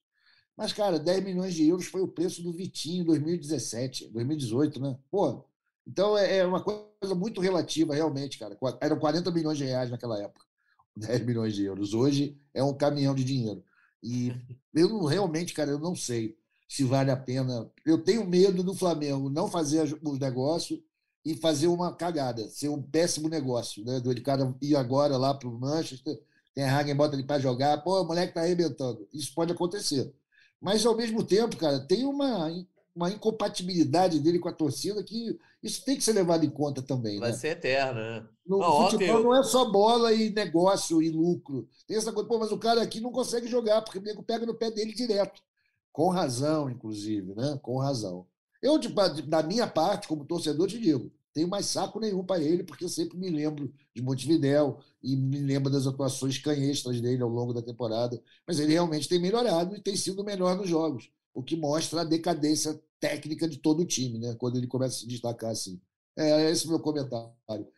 [0.57, 4.97] Mas, cara, 10 milhões de euros foi o preço do Vitinho em 2017, 2018, né?
[5.11, 5.45] Pô,
[5.85, 8.57] então é, é uma coisa muito relativa, realmente, cara.
[8.81, 10.43] Eram 40 milhões de reais naquela época,
[10.97, 11.93] 10 milhões de euros.
[11.93, 13.63] Hoje é um caminhão de dinheiro.
[14.01, 14.33] E
[14.73, 16.35] eu não, realmente, cara, eu não sei
[16.67, 17.71] se vale a pena.
[17.85, 20.79] Eu tenho medo do Flamengo não fazer os negócios
[21.25, 23.99] e fazer uma cagada, ser um péssimo negócio, né?
[23.99, 26.19] Do cara ir agora lá para o Manchester,
[26.53, 29.07] tem a Hagen bota ele para jogar, pô, o moleque tá arrebentando.
[29.13, 30.13] Isso pode acontecer.
[30.61, 32.49] Mas, ao mesmo tempo, cara, tem uma,
[32.95, 37.19] uma incompatibilidade dele com a torcida que isso tem que ser levado em conta também.
[37.19, 37.37] Vai né?
[37.37, 38.27] ser eterno, né?
[38.45, 41.67] No Não, futebol ontem- não é só bola e negócio e lucro.
[41.87, 44.45] Tem essa coisa, pô, mas o cara aqui não consegue jogar, porque o nego pega
[44.45, 45.41] no pé dele direto.
[45.91, 47.57] Com razão, inclusive, né?
[47.61, 48.25] Com razão.
[48.63, 48.79] Eu,
[49.27, 53.17] da minha parte, como torcedor, te digo, tenho mais saco nenhum para ele, porque sempre
[53.17, 58.23] me lembro de Montevidéu e me lembro das atuações canhestras dele ao longo da temporada.
[58.47, 62.05] Mas ele realmente tem melhorado e tem sido melhor nos jogos, o que mostra a
[62.05, 64.33] decadência técnica de todo o time, né?
[64.35, 65.81] Quando ele começa a se destacar assim.
[66.15, 67.33] É esse é o meu comentário.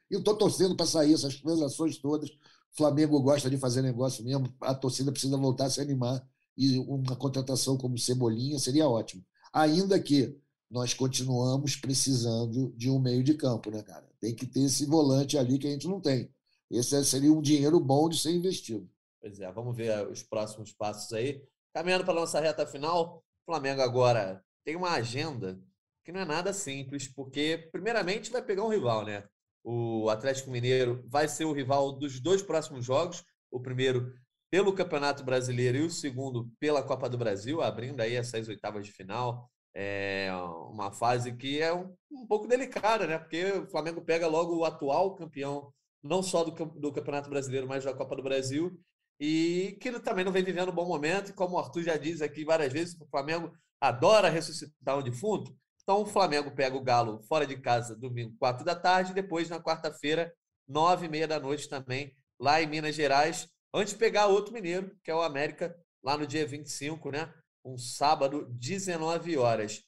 [0.07, 2.29] Eu estou torcendo para sair essas transações todas.
[2.29, 6.21] O Flamengo gosta de fazer negócio mesmo, a torcida precisa voltar a se animar.
[6.55, 9.25] E uma contratação como Cebolinha seria ótimo.
[9.51, 10.37] Ainda que
[10.75, 14.05] nós continuamos precisando de um meio de campo, né, cara?
[14.19, 16.29] Tem que ter esse volante ali que a gente não tem.
[16.69, 18.89] Esse seria um dinheiro bom de ser investido.
[19.21, 21.41] Pois é, vamos ver os próximos passos aí.
[21.73, 25.57] Caminhando para a nossa reta final, o Flamengo agora tem uma agenda
[26.03, 29.23] que não é nada simples, porque, primeiramente, vai pegar um rival, né?
[29.63, 33.23] O Atlético Mineiro vai ser o rival dos dois próximos jogos.
[33.49, 34.13] O primeiro
[34.51, 38.91] pelo Campeonato Brasileiro e o segundo pela Copa do Brasil, abrindo aí essas oitavas de
[38.91, 39.49] final.
[39.77, 40.29] É
[40.69, 43.19] uma fase que é um, um pouco delicada, né?
[43.19, 47.83] Porque o Flamengo pega logo o atual campeão, não só do, do Campeonato Brasileiro, mas
[47.83, 48.71] da Copa do Brasil,
[49.19, 51.29] e que ele também não vem vivendo um bom momento.
[51.29, 53.51] E como o Arthur já diz aqui várias vezes, o Flamengo
[53.81, 55.53] adora ressuscitar um defunto.
[55.83, 59.61] Então o Flamengo pega o Galo fora de casa domingo, quatro da tarde, depois na
[59.61, 60.33] quarta-feira,
[60.67, 64.91] nove e meia da noite também, lá em Minas Gerais, antes de pegar outro mineiro,
[65.03, 67.31] que é o América, lá no dia 25, né?
[67.65, 69.83] Um sábado, 19 horas.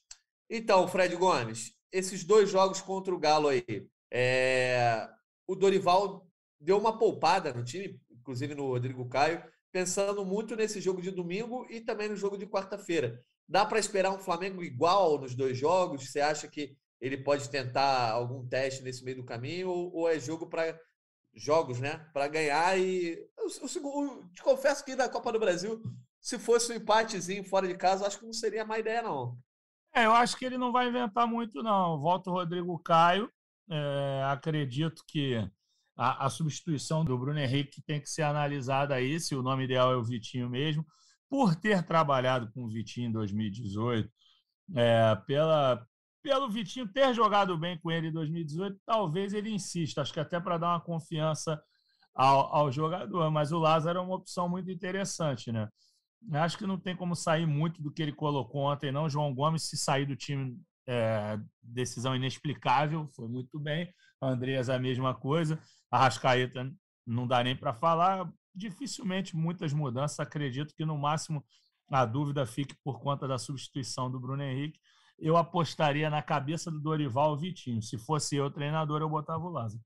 [0.50, 5.08] Então, Fred Gomes, esses dois jogos contra o Galo aí, é...
[5.46, 6.26] o Dorival
[6.60, 11.66] deu uma poupada no time, inclusive no Rodrigo Caio, pensando muito nesse jogo de domingo
[11.70, 13.22] e também no jogo de quarta-feira.
[13.48, 16.10] Dá para esperar um Flamengo igual nos dois jogos?
[16.10, 20.18] Você acha que ele pode tentar algum teste nesse meio do caminho ou, ou é
[20.18, 20.78] jogo para
[21.34, 22.06] jogos, né?
[22.12, 25.80] Para ganhar e eu, eu, te confesso que na Copa do Brasil,
[26.20, 29.38] se fosse um empatezinho fora de casa, acho que não seria má ideia não.
[29.94, 31.98] É, eu acho que ele não vai inventar muito não.
[31.98, 33.30] Volta o Rodrigo Caio.
[33.70, 35.36] É, acredito que
[35.96, 39.92] a, a, substituição do Bruno Henrique tem que ser analisada aí, se o nome ideal
[39.92, 40.86] é o Vitinho mesmo
[41.28, 44.10] por ter trabalhado com o Vitinho em 2018,
[44.74, 45.86] é, pela,
[46.22, 50.40] pelo Vitinho ter jogado bem com ele em 2018, talvez ele insista, acho que até
[50.40, 51.60] para dar uma confiança
[52.14, 55.68] ao, ao, jogador, mas o Lázaro é uma opção muito interessante, né?
[56.32, 59.08] Acho que não tem como sair muito do que ele colocou ontem, não.
[59.08, 63.92] João Gomes, se sair do time, é, decisão inexplicável, foi muito bem.
[64.20, 65.60] Andreas, a mesma coisa.
[65.90, 66.70] A Rascaeta
[67.06, 70.18] não dá nem para falar dificilmente muitas mudanças.
[70.18, 71.44] Acredito que no máximo
[71.88, 74.80] a dúvida fique por conta da substituição do Bruno Henrique.
[75.18, 77.82] Eu apostaria na cabeça do Dorival Vitinho.
[77.82, 79.82] Se fosse eu treinador, eu botava o Lázaro.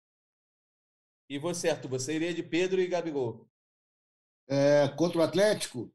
[1.28, 3.48] E você, Arthur, você iria de Pedro e Gabigol?
[4.48, 5.90] É, contra o Atlético?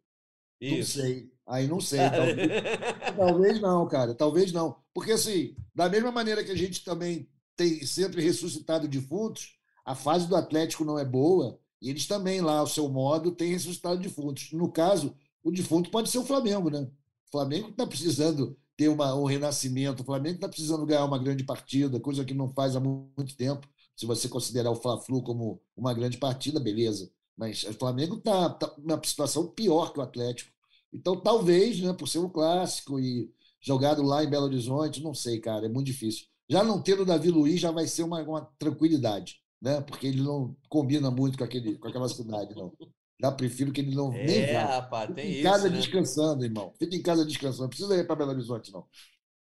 [0.60, 0.98] Isso.
[0.98, 1.32] Não sei.
[1.48, 2.00] Aí não sei.
[2.10, 4.14] Talvez, talvez não, cara.
[4.14, 4.76] Talvez não.
[4.94, 10.28] Porque, assim, da mesma maneira que a gente também tem sempre ressuscitado defuntos, a fase
[10.28, 14.52] do Atlético não é boa e eles também, lá, ao seu modo, têm ressuscitado defuntos.
[14.52, 16.82] No caso, o defunto pode ser o Flamengo, né?
[16.82, 21.44] O Flamengo está precisando ter uma, um renascimento, o Flamengo está precisando ganhar uma grande
[21.44, 23.68] partida, coisa que não faz há muito tempo.
[23.96, 27.12] Se você considerar o Fla-Flu como uma grande partida, beleza.
[27.38, 30.52] Mas o Flamengo está tá numa situação pior que o Atlético.
[30.92, 33.32] Então, talvez, né, por ser um clássico e
[33.62, 36.26] jogado lá em Belo Horizonte, não sei, cara, é muito difícil.
[36.50, 39.82] Já não tendo o Davi Luiz já vai ser uma, uma tranquilidade né?
[39.82, 42.74] Porque ele não combina muito com, aquele, com aquela cidade, não.
[43.20, 44.64] Já prefiro que ele não é, nem vá.
[44.64, 45.82] rapaz, Fica tem em casa isso, né?
[45.82, 46.74] descansando, irmão.
[46.78, 47.64] Fica em casa descansando.
[47.64, 48.86] Não precisa ir para Belo Horizonte, não.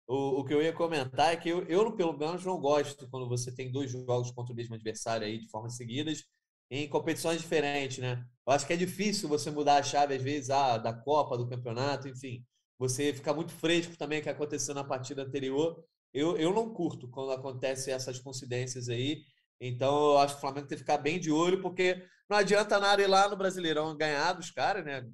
[0.06, 3.28] O, o, que eu ia comentar é que eu, eu, pelo menos, não gosto quando
[3.28, 6.24] você tem dois jogos contra o mesmo adversário aí de formas seguidas
[6.70, 8.24] em competições diferentes, né?
[8.46, 11.48] Eu acho que é difícil você mudar a chave, às vezes, ah, da Copa, do
[11.48, 12.44] campeonato, enfim.
[12.78, 15.84] Você fica muito fresco também que aconteceu na partida anterior.
[16.12, 19.22] Eu, eu não curto quando acontecem essas coincidências aí.
[19.60, 22.78] Então, eu acho que o Flamengo tem que ficar bem de olho, porque não adianta
[22.78, 25.04] nada ir lá no Brasileirão ganhar dos caras, né?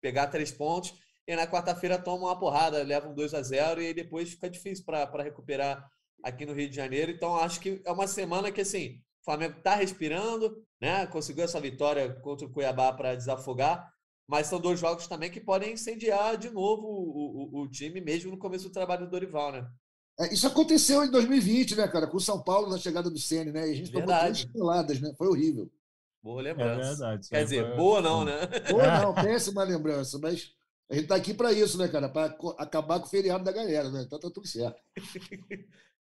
[0.00, 0.94] Pegar três pontos
[1.26, 4.84] e na quarta-feira toma uma porrada, leva um 2 a 0 e depois fica difícil
[4.84, 5.86] para recuperar
[6.24, 7.12] aqui no Rio de Janeiro.
[7.12, 11.06] Então, acho que é uma semana que, assim, Flamengo está respirando, né?
[11.08, 13.92] Conseguiu essa vitória contra o Cuiabá para desafogar,
[14.26, 18.30] mas são dois jogos também que podem incendiar de novo o, o, o time, mesmo
[18.30, 19.68] no começo do trabalho do Dorival, né?
[20.18, 22.06] É, isso aconteceu em 2020, né, cara?
[22.06, 23.68] Com o São Paulo na chegada do Ceni, né?
[23.68, 25.12] E a gente tomou três peladas, né?
[25.18, 25.70] Foi horrível.
[26.22, 26.80] Boa lembrança.
[26.80, 27.28] É verdade.
[27.28, 27.76] Quer dizer, foi...
[27.76, 28.46] boa não, né?
[28.70, 30.54] Boa não, péssima lembrança, mas
[30.90, 32.08] A gente está aqui para isso, né, cara?
[32.08, 34.04] Para acabar com o feriado da galera, né?
[34.06, 34.80] Então tá tudo certo.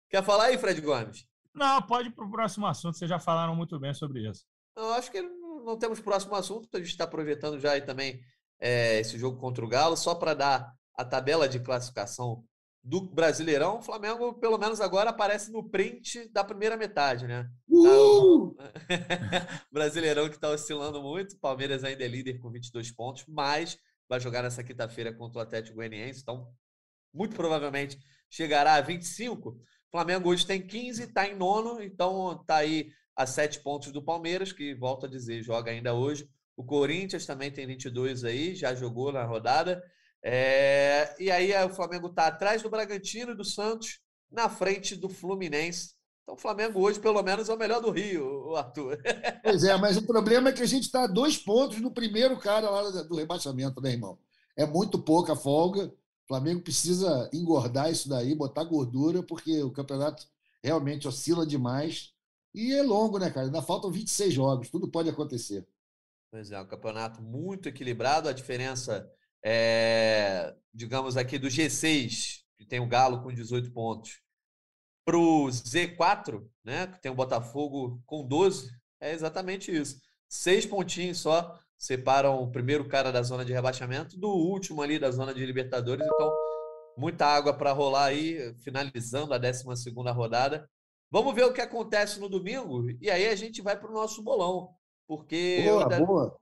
[0.09, 1.27] Quer falar aí, Fred Gomes?
[1.55, 2.97] Não, pode ir para o próximo assunto.
[2.97, 4.45] Vocês já falaram muito bem sobre isso.
[4.77, 6.69] Eu acho que não temos próximo assunto.
[6.75, 8.21] A gente está aproveitando já aí também
[8.61, 12.45] é, esse jogo contra o Galo, só para dar a tabela de classificação
[12.83, 13.79] do Brasileirão.
[13.79, 17.49] O Flamengo, pelo menos agora, aparece no print da primeira metade, né?
[17.69, 18.57] Uh!
[19.71, 21.39] Brasileirão que está oscilando muito.
[21.39, 23.79] Palmeiras ainda é líder com 22 pontos, mas
[24.09, 26.49] vai jogar nessa quinta-feira contra o Atlético Goianiense, então
[27.13, 27.99] muito provavelmente
[28.31, 29.61] chegará a 25.
[29.89, 34.03] O Flamengo hoje tem 15, está em nono, então está aí a sete pontos do
[34.03, 36.29] Palmeiras, que volto a dizer, joga ainda hoje.
[36.55, 39.83] O Corinthians também tem 22 aí, já jogou na rodada.
[40.23, 41.15] É...
[41.19, 45.95] E aí o Flamengo está atrás do Bragantino e do Santos, na frente do Fluminense.
[46.23, 48.99] Então o Flamengo hoje, pelo menos, é o melhor do Rio, Arthur.
[49.43, 52.39] Pois é, mas o problema é que a gente está a dois pontos do primeiro
[52.39, 54.19] cara lá do rebaixamento, né, irmão?
[54.55, 55.91] É muito pouca folga.
[56.29, 60.27] O Flamengo precisa engordar isso daí, botar gordura, porque o campeonato
[60.63, 62.13] realmente oscila demais.
[62.55, 63.47] E é longo, né, cara?
[63.47, 65.67] Ainda faltam 26 jogos, tudo pode acontecer.
[66.31, 68.29] Pois é, um campeonato muito equilibrado.
[68.29, 69.11] A diferença
[69.43, 74.21] é, digamos aqui, do G6, que tem o Galo com 18 pontos,
[75.05, 78.71] para o Z4, né, que tem o Botafogo com 12,
[79.01, 80.01] é exatamente isso.
[80.29, 85.11] Seis pontinhos só separam o primeiro cara da zona de rebaixamento do último ali da
[85.13, 86.05] zona de Libertadores.
[86.05, 86.35] Então,
[86.97, 89.65] muita água para rolar aí, finalizando a 12
[90.13, 90.69] rodada.
[91.11, 94.23] Vamos ver o que acontece no domingo e aí a gente vai para o nosso
[94.23, 94.75] bolão.
[95.07, 96.05] Porque boa, ainda...
[96.05, 96.39] boa.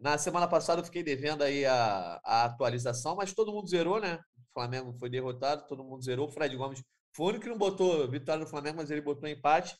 [0.00, 4.18] na semana passada eu fiquei devendo aí a, a atualização, mas todo mundo zerou, né?
[4.38, 6.26] O Flamengo foi derrotado, todo mundo zerou.
[6.26, 6.82] O Fred Gomes
[7.14, 9.76] foi o único que não botou vitória no Flamengo, mas ele botou empate.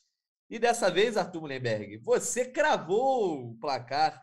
[0.48, 4.22] E dessa vez, Arthur Mullenberg, você cravou o placar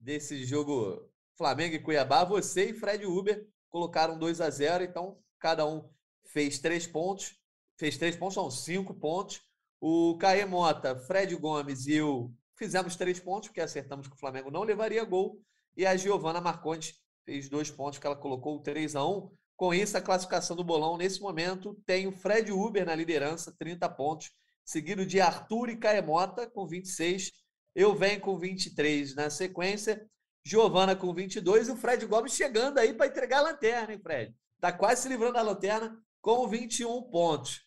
[0.00, 2.24] desse jogo Flamengo e Cuiabá.
[2.24, 5.88] Você e Fred Uber colocaram 2 a 0 então cada um
[6.24, 7.36] fez três pontos.
[7.76, 9.40] Fez três pontos, são cinco pontos.
[9.80, 14.50] O Caê Mota, Fred Gomes e eu fizemos três pontos, porque acertamos que o Flamengo
[14.50, 15.40] não levaria gol.
[15.76, 16.94] E a Giovana Marcondes
[17.24, 20.96] fez dois pontos, que ela colocou 3 a 1 com isso, a classificação do bolão,
[20.96, 24.30] nesse momento, tem o Fred Uber na liderança, 30 pontos,
[24.64, 27.32] seguido de Arthur e Caemota, com 26.
[27.78, 30.04] Eu venho com 23 na sequência.
[30.44, 34.34] Giovana com 22 e o Fred Gomes chegando aí para entregar a lanterna, hein, Fred?
[34.60, 37.64] Tá quase se livrando da lanterna com 21 pontos.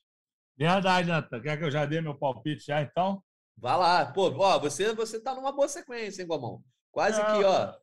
[0.58, 1.42] Verdade, Natan.
[1.42, 3.24] Quer que eu já dê meu palpite já, então?
[3.58, 4.06] Vai lá.
[4.06, 6.62] Pô, ó, você, você tá numa boa sequência, hein, Gomão?
[6.92, 7.74] Quase que, ó.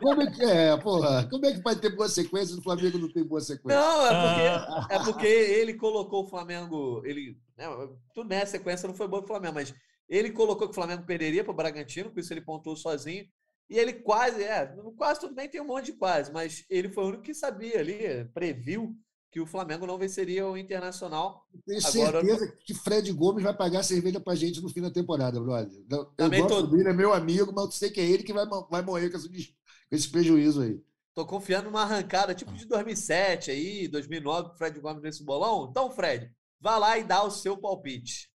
[0.00, 1.28] Como é que é, porra?
[1.28, 3.80] Como é que vai ter boa sequência e o Flamengo não tem boa sequência?
[3.80, 4.86] Não, é porque, ah.
[4.90, 7.02] é porque ele colocou o Flamengo.
[7.04, 7.66] Ele, né,
[8.14, 9.74] tudo nessa sequência não foi boa para o Flamengo, mas
[10.08, 13.26] ele colocou que o Flamengo perderia para o Bragantino, por isso ele pontuou sozinho.
[13.68, 14.64] E ele quase, é,
[14.96, 17.80] quase tudo bem, tem um monte de quase, mas ele foi o único que sabia
[17.80, 18.96] ali, previu
[19.30, 21.46] que o Flamengo não venceria o Internacional.
[21.66, 25.40] Tenho Agora, certeza que Fred Gomes vai pagar cerveja pra gente no fim da temporada,
[25.40, 25.84] brother.
[25.90, 26.76] Eu Também gosto tô...
[26.76, 29.16] dele, é meu amigo, mas eu sei que é ele que vai, vai morrer com
[29.16, 30.80] esse, com esse prejuízo aí.
[31.14, 35.68] Tô confiando numa arrancada tipo de 2007 aí, 2009, Fred Gomes nesse bolão.
[35.70, 38.30] Então, Fred, vá lá e dá o seu palpite.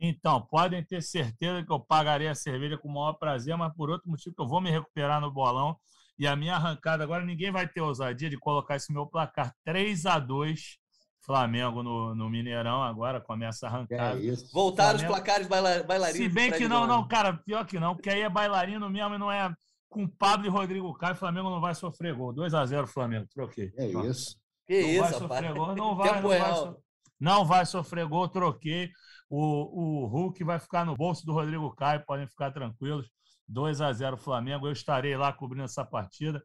[0.00, 3.90] Então, podem ter certeza que eu pagarei a cerveja com o maior prazer, mas por
[3.90, 5.76] outro motivo que eu vou me recuperar no bolão
[6.18, 10.06] e a minha arrancada agora, ninguém vai ter ousadia de colocar esse meu placar 3
[10.06, 10.78] a 2
[11.24, 14.20] Flamengo no, no Mineirão agora, começa a arrancada.
[14.20, 15.12] É Voltaram Flamengo...
[15.12, 16.12] os placares bailarinos.
[16.12, 19.18] Se bem que não, não, cara, pior que não, porque aí é bailarino mesmo e
[19.18, 19.52] não é
[19.88, 22.32] com Pablo e Rodrigo Caio, o Flamengo não vai sofrer gol.
[22.32, 23.72] 2 a 0 Flamengo, troquei.
[23.78, 24.36] É isso.
[24.66, 26.76] Que não isso, vai sofrer gol, não vai, não vai, so...
[27.20, 28.90] não vai sofrer gol, troquei.
[29.30, 33.08] O, o Hulk vai ficar no bolso do Rodrigo Caio, podem ficar tranquilos.
[33.48, 34.66] 2 a 0 Flamengo.
[34.66, 36.42] Eu estarei lá cobrindo essa partida.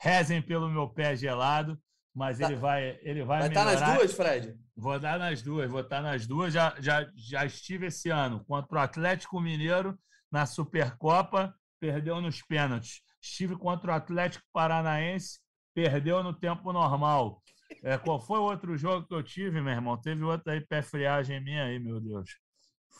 [0.00, 1.78] Rezem pelo meu pé gelado,
[2.14, 2.46] mas tá.
[2.46, 4.54] ele vai ele vai, vai estar tá nas duas, Fred?
[4.76, 6.52] Vou dar nas duas, vou estar tá nas duas.
[6.52, 9.98] Já, já, já estive esse ano contra o Atlético Mineiro
[10.30, 13.00] na Supercopa, perdeu nos pênaltis.
[13.20, 15.38] Estive contra o Atlético Paranaense,
[15.74, 17.42] perdeu no tempo normal.
[17.82, 19.96] É, qual foi o outro jogo que eu tive, meu irmão?
[19.96, 22.30] Teve outro aí, pé friagem minha aí, meu Deus.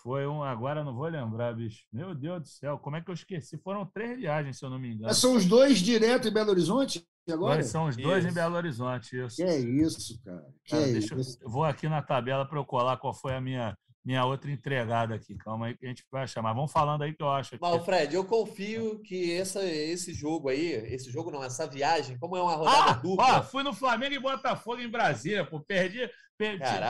[0.02, 1.84] Foi um, agora não vou lembrar, bicho.
[1.92, 3.56] Meu Deus do céu, como é que eu esqueci?
[3.58, 5.06] Foram três viagens, se eu não me engano.
[5.06, 7.56] Mas são os dois direto em Belo Horizonte agora?
[7.56, 8.32] Mas são os dois isso.
[8.32, 9.36] em Belo Horizonte, isso.
[9.36, 10.46] Que é isso, cara.
[10.64, 11.38] Que cara, é deixa, isso.
[11.40, 15.14] Eu vou aqui na tabela para eu colar qual foi a minha minha outra entregada
[15.14, 15.36] aqui.
[15.36, 16.52] Calma aí que a gente vai chamar.
[16.52, 17.54] Vamos falando aí que eu acho.
[17.54, 17.62] Aqui.
[17.62, 22.36] Mas, Fred, eu confio que essa, esse jogo aí, esse jogo não, essa viagem, como
[22.36, 23.38] é uma rodada ah, dupla.
[23.38, 25.60] Ó, fui no Flamengo e Botafogo em Brasília, pô.
[25.60, 26.10] Perdi,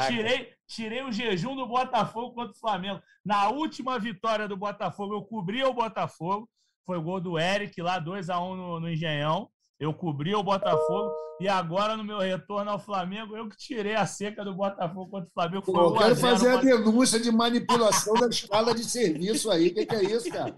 [0.06, 3.02] tirei, tirei o jejum do Botafogo contra o Flamengo.
[3.24, 6.48] Na última vitória do Botafogo, eu cobri o Botafogo.
[6.84, 9.48] foi o gol do Eric lá, 2x1 no, no Engenhão.
[9.78, 14.06] Eu cobri o Botafogo e agora, no meu retorno ao Flamengo, eu que tirei a
[14.06, 15.62] seca do Botafogo contra o Flamengo.
[15.62, 19.68] Pô, eu quero fazer a denúncia de manipulação da escala de serviço aí.
[19.68, 20.54] O que, que é isso, cara?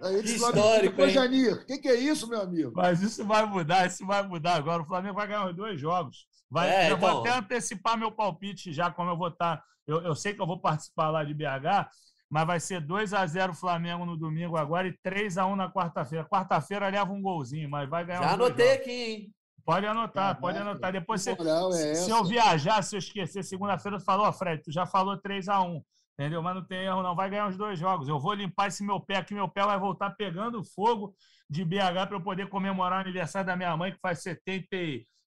[0.00, 1.10] Aí, histórico, hein?
[1.10, 2.72] Janir, o que, que é isso, meu amigo?
[2.74, 4.82] Mas isso vai mudar, isso vai mudar agora.
[4.82, 6.26] O Flamengo vai ganhar os dois jogos.
[6.50, 7.08] Vai, é, eu então...
[7.08, 9.58] vou até antecipar meu palpite já, como eu vou estar.
[9.58, 11.88] Tá, eu, eu sei que eu vou participar lá de BH,
[12.28, 15.70] mas vai ser 2 a 0 Flamengo no domingo agora e 3 a 1 na
[15.70, 16.24] quarta-feira.
[16.24, 19.34] Quarta-feira leva um golzinho, mas vai ganhar Já anotei aqui, hein?
[19.64, 20.90] Pode anotar, pode anotar.
[20.90, 24.62] Depois, se, é se eu viajar, se eu esquecer, segunda-feira eu falo, ó, oh, Fred,
[24.62, 25.82] tu já falou 3 a 1
[26.20, 26.42] entendeu?
[26.42, 27.14] Mas não tem erro, não.
[27.14, 28.06] Vai ganhar os dois jogos.
[28.06, 31.14] Eu vou limpar esse meu pé aqui, meu pé vai voltar pegando fogo
[31.48, 34.22] de BH para eu poder comemorar o aniversário da minha mãe, que faz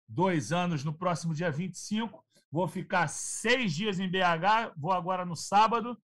[0.10, 2.24] 72 anos no próximo dia 25.
[2.52, 5.98] Vou ficar seis dias em BH, vou agora no sábado,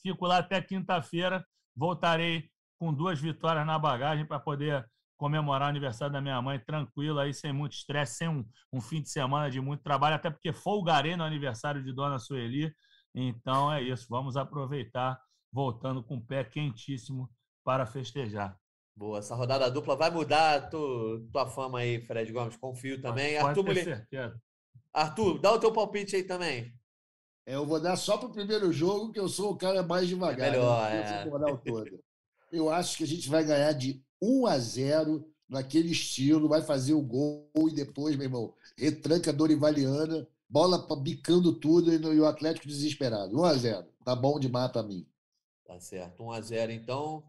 [0.00, 1.46] fico lá até quinta-feira,
[1.76, 4.84] voltarei com duas vitórias na bagagem para poder
[5.16, 9.00] comemorar o aniversário da minha mãe tranquilo, aí sem muito estresse, sem um, um fim
[9.02, 12.74] de semana de muito trabalho, até porque folgarei no aniversário de Dona Sueli.
[13.14, 15.20] Então é isso, vamos aproveitar,
[15.52, 17.30] voltando com o pé quentíssimo
[17.62, 18.58] para festejar.
[18.94, 22.56] Boa, essa rodada dupla vai mudar tu, tua fama aí, Fred Gomes.
[22.56, 23.36] Confio também.
[23.36, 24.08] Pode Arthur, Mulher...
[24.92, 26.72] Arthur, dá o teu palpite aí também.
[27.46, 30.06] É, eu vou dar só para o primeiro jogo, que eu sou o cara mais
[30.06, 30.48] devagar.
[30.48, 31.24] É melhor, né?
[31.24, 32.56] é.
[32.56, 36.92] Eu acho que a gente vai ganhar de 1 a 0 naquele estilo, vai fazer
[36.94, 43.40] o gol e depois, meu irmão, retranca Dorivaliana bola bicando tudo e o Atlético desesperado.
[43.40, 45.06] 1 a 0 Tá bom demais para mim.
[45.64, 46.22] Tá certo.
[46.24, 47.24] 1 a 0 então.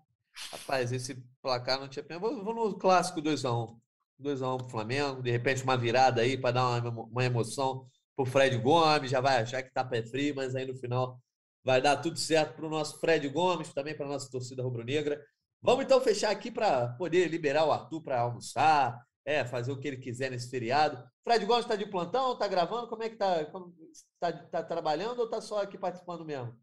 [0.52, 2.04] Rapaz, esse placar não tinha.
[2.20, 3.78] Vou, vou no clássico 2x1.
[4.22, 5.22] 2x1 pro Flamengo.
[5.22, 9.12] De repente, uma virada aí para dar uma, uma emoção pro Fred Gomes.
[9.12, 11.20] Já vai achar que tá pé frio, mas aí no final
[11.64, 15.24] vai dar tudo certo pro nosso Fred Gomes, também para nossa torcida rubro-negra.
[15.62, 19.88] Vamos então fechar aqui para poder liberar o Arthur para almoçar, é, fazer o que
[19.88, 21.02] ele quiser nesse feriado.
[21.24, 22.88] Fred Gomes está de plantão, está gravando?
[22.88, 23.42] Como é que está?
[23.42, 26.54] Está tá trabalhando ou está só aqui participando mesmo?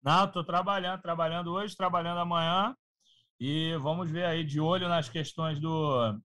[0.00, 2.76] Não, estou trabalhando, trabalhando hoje, trabalhando amanhã.
[3.40, 6.18] E vamos ver aí de olho nas questões do,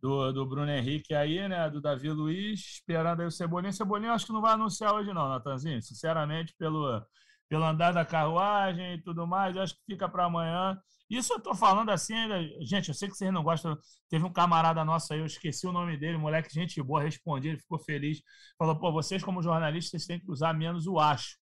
[0.00, 1.68] do, do Bruno Henrique aí, né?
[1.70, 3.72] Do Davi Luiz, esperando aí o Cebolinha.
[3.72, 5.82] Cebolinha acho que não vai anunciar hoje, não, Natanzinho.
[5.82, 7.04] Sinceramente, pelo,
[7.48, 10.78] pelo andar da carruagem e tudo mais, acho que fica para amanhã.
[11.08, 12.14] Isso eu estou falando assim.
[12.62, 13.76] Gente, eu sei que vocês não gostam.
[14.08, 17.58] Teve um camarada nosso aí, eu esqueci o nome dele, moleque, gente boa, respondi, ele
[17.58, 18.22] ficou feliz.
[18.56, 21.39] Falou, pô, vocês, como jornalistas, têm que usar menos o acho.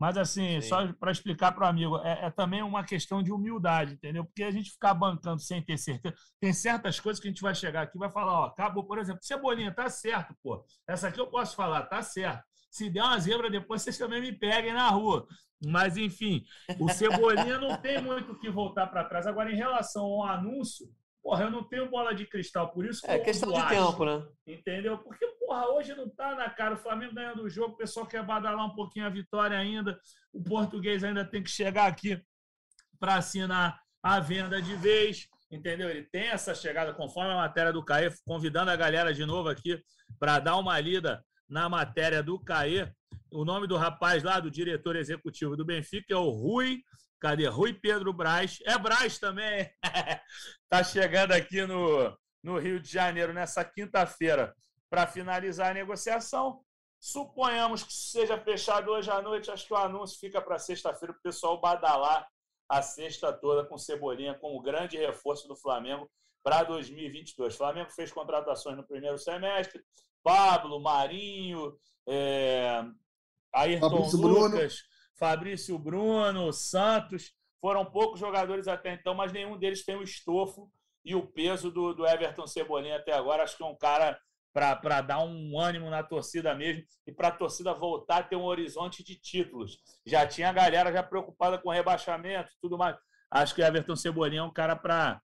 [0.00, 0.68] Mas, assim, Sim.
[0.68, 4.24] só para explicar para o amigo, é, é, também uma questão de humildade, entendeu?
[4.24, 6.14] Porque a gente ficar bancando sem ter certeza.
[6.40, 8.98] Tem certas coisas que a gente vai chegar aqui e vai falar, ó, acabou, por
[8.98, 10.64] exemplo, Cebolinha, tá certo, pô.
[10.88, 12.42] Essa aqui eu posso falar, tá certo.
[12.70, 15.26] Se der uma zebra depois, vocês também me peguem na rua.
[15.66, 16.42] Mas, enfim,
[16.78, 19.26] o Cebolinha não tem muito o que voltar para trás.
[19.26, 20.86] Agora, em relação ao anúncio,
[21.22, 24.04] porra, eu não tenho bola de cristal, por isso que É questão de acho, tempo,
[24.04, 24.26] né?
[24.46, 24.98] Entendeu?
[24.98, 26.74] Porque, porra, hoje não tá na cara.
[26.74, 29.98] O Flamengo ganhando o jogo, o pessoal quer badalar um pouquinho a vitória ainda.
[30.32, 32.20] O português ainda tem que chegar aqui
[32.98, 35.28] para assinar a venda de vez.
[35.50, 35.90] Entendeu?
[35.90, 39.82] Ele tem essa chegada, conforme a matéria do Caê, convidando a galera de novo aqui
[40.18, 42.88] para dar uma lida na matéria do Caê
[43.32, 46.82] o nome do rapaz lá, do diretor executivo do Benfica, é o Rui.
[47.20, 47.46] Cadê?
[47.46, 48.58] Rui Pedro Braz.
[48.64, 49.70] É Braz também.
[50.68, 54.54] tá chegando aqui no, no Rio de Janeiro nessa quinta-feira
[54.88, 56.64] para finalizar a negociação.
[56.98, 59.50] Suponhamos que seja fechado hoje à noite.
[59.50, 62.26] Acho que o anúncio fica para sexta-feira para o pessoal badalar
[62.68, 66.10] a sexta toda com Cebolinha, com o grande reforço do Flamengo
[66.42, 67.54] para 2022.
[67.54, 69.82] O Flamengo fez contratações no primeiro semestre.
[70.22, 71.76] Pablo, Marinho,
[72.08, 72.84] é,
[73.52, 74.68] Ayrton Fabrício Lucas, Bruno.
[75.20, 80.72] Fabrício Bruno, Santos, foram poucos jogadores até então, mas nenhum deles tem o estofo
[81.04, 83.42] e o peso do, do Everton Cebolinha até agora.
[83.42, 84.18] Acho que é um cara
[84.52, 88.44] para dar um ânimo na torcida mesmo e para a torcida voltar a ter um
[88.44, 89.78] horizonte de títulos.
[90.06, 92.96] Já tinha a galera já preocupada com rebaixamento tudo mais.
[93.30, 95.20] Acho que o Everton Cebolinha é um cara para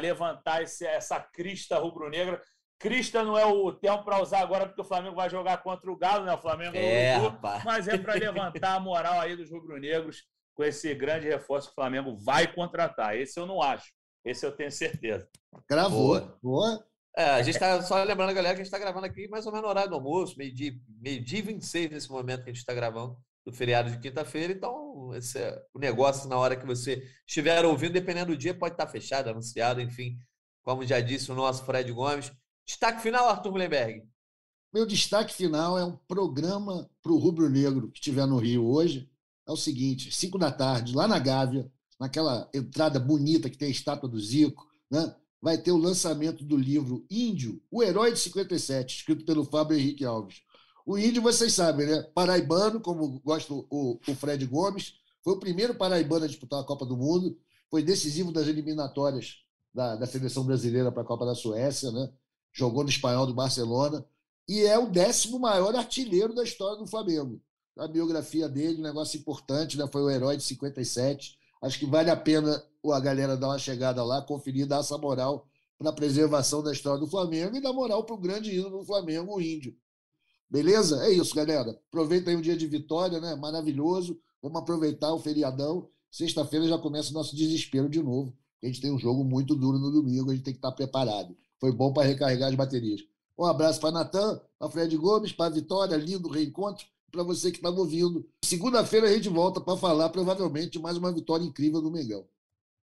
[0.00, 2.40] levantar esse, essa crista rubro-negra
[2.80, 5.96] Crista não é o tempo para usar agora, porque o Flamengo vai jogar contra o
[5.96, 6.32] Galo, né?
[6.32, 7.14] O Flamengo é,
[7.62, 10.24] mas é para levantar a moral aí dos rubro-negros
[10.54, 13.14] com esse grande reforço que o Flamengo vai contratar.
[13.14, 13.92] Esse eu não acho.
[14.24, 15.28] Esse eu tenho certeza.
[15.68, 16.20] Gravou.
[16.20, 16.38] Boa.
[16.42, 16.86] Boa.
[17.14, 19.44] É, a gente está só lembrando a galera que a gente está gravando aqui mais
[19.44, 22.60] ou menos no horário do almoço, meio-dia meio dia 26 nesse momento que a gente
[22.60, 23.14] está gravando,
[23.44, 24.54] do feriado de quinta-feira.
[24.54, 28.72] Então, esse é o negócio na hora que você estiver ouvindo, dependendo do dia, pode
[28.72, 30.16] estar tá fechado, anunciado, enfim.
[30.62, 32.32] Como já disse o nosso Fred Gomes,
[32.70, 34.08] Destaque final, Arthur Mullenberg.
[34.72, 39.10] Meu destaque final é um programa para o Rubro Negro que estiver no Rio hoje.
[39.44, 41.68] É o seguinte: 5 da tarde, lá na Gávea,
[41.98, 45.12] naquela entrada bonita que tem a estátua do Zico, né?
[45.42, 50.04] vai ter o lançamento do livro Índio, o Herói de 57, escrito pelo Fábio Henrique
[50.04, 50.40] Alves.
[50.86, 52.02] O Índio, vocês sabem, né?
[52.14, 54.94] Paraibano, como gosta o, o Fred Gomes,
[55.24, 57.36] foi o primeiro paraibano a disputar a Copa do Mundo,
[57.68, 59.38] foi decisivo das eliminatórias
[59.74, 62.08] da, da seleção brasileira para a Copa da Suécia, né?
[62.52, 64.04] Jogou no espanhol do Barcelona,
[64.48, 67.40] e é o décimo maior artilheiro da história do Flamengo.
[67.78, 69.88] A biografia dele, um negócio importante, né?
[69.90, 71.38] foi o herói de 57.
[71.62, 75.46] Acho que vale a pena a galera dar uma chegada lá, conferir, dar essa moral
[75.78, 78.84] para a preservação da história do Flamengo e dar moral para o grande ídolo do
[78.84, 79.74] Flamengo, o Índio.
[80.50, 81.06] Beleza?
[81.06, 81.70] É isso, galera.
[81.88, 83.36] Aproveita aí um dia de vitória, né?
[83.36, 84.18] Maravilhoso.
[84.42, 85.88] Vamos aproveitar o feriadão.
[86.10, 88.36] Sexta-feira já começa o nosso desespero de novo.
[88.62, 91.36] A gente tem um jogo muito duro no domingo, a gente tem que estar preparado.
[91.60, 93.02] Foi bom para recarregar as baterias.
[93.38, 97.78] Um abraço para Natan, para Fred Gomes, para Vitória, lindo reencontro, para você que estava
[97.78, 98.26] ouvindo.
[98.44, 102.26] Segunda-feira a gente volta para falar, provavelmente, de mais uma vitória incrível do Mengão.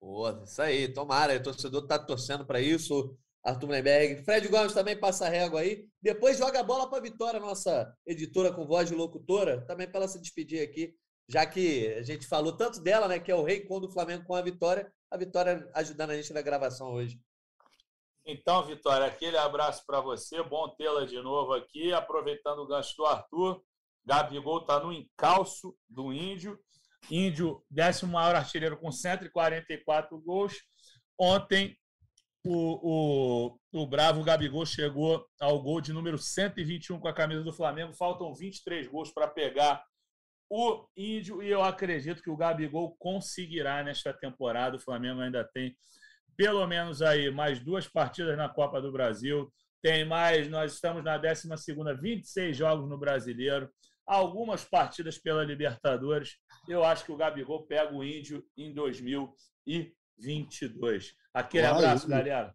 [0.01, 1.37] Boa, isso aí, tomara.
[1.37, 3.17] O torcedor está torcendo para isso.
[3.43, 4.23] Arthur Menberg.
[4.25, 5.87] Fred Gomes também passa régua aí.
[6.03, 10.09] Depois joga a bola para Vitória, nossa editora com voz de locutora, também para ela
[10.09, 10.95] se despedir aqui,
[11.29, 14.25] já que a gente falou tanto dela, né, que é o rei quando o Flamengo
[14.25, 17.21] com a Vitória, a Vitória ajudando a gente na gravação hoje.
[18.27, 23.07] Então, Vitória, aquele abraço para você, bom tê-la de novo aqui, aproveitando o gancho do
[23.07, 23.63] Arthur.
[24.05, 26.59] Gabigol está no encalço do Índio.
[27.11, 30.55] Índio, décimo maior artilheiro com 144 gols.
[31.19, 31.77] Ontem,
[32.45, 37.53] o, o, o Bravo Gabigol chegou ao gol de número 121 com a camisa do
[37.53, 37.93] Flamengo.
[37.93, 39.85] Faltam 23 gols para pegar
[40.49, 44.77] o Índio e eu acredito que o Gabigol conseguirá nesta temporada.
[44.77, 45.77] O Flamengo ainda tem
[46.41, 49.53] pelo menos aí mais duas partidas na Copa do Brasil.
[49.83, 51.47] Tem mais, nós estamos na 12
[52.01, 53.71] 26 jogos no Brasileiro,
[54.07, 56.39] algumas partidas pela Libertadores.
[56.67, 61.15] Eu acho que o Gabigol pega o Índio em 2022.
[61.35, 62.55] Aquele Olá, abraço, galera.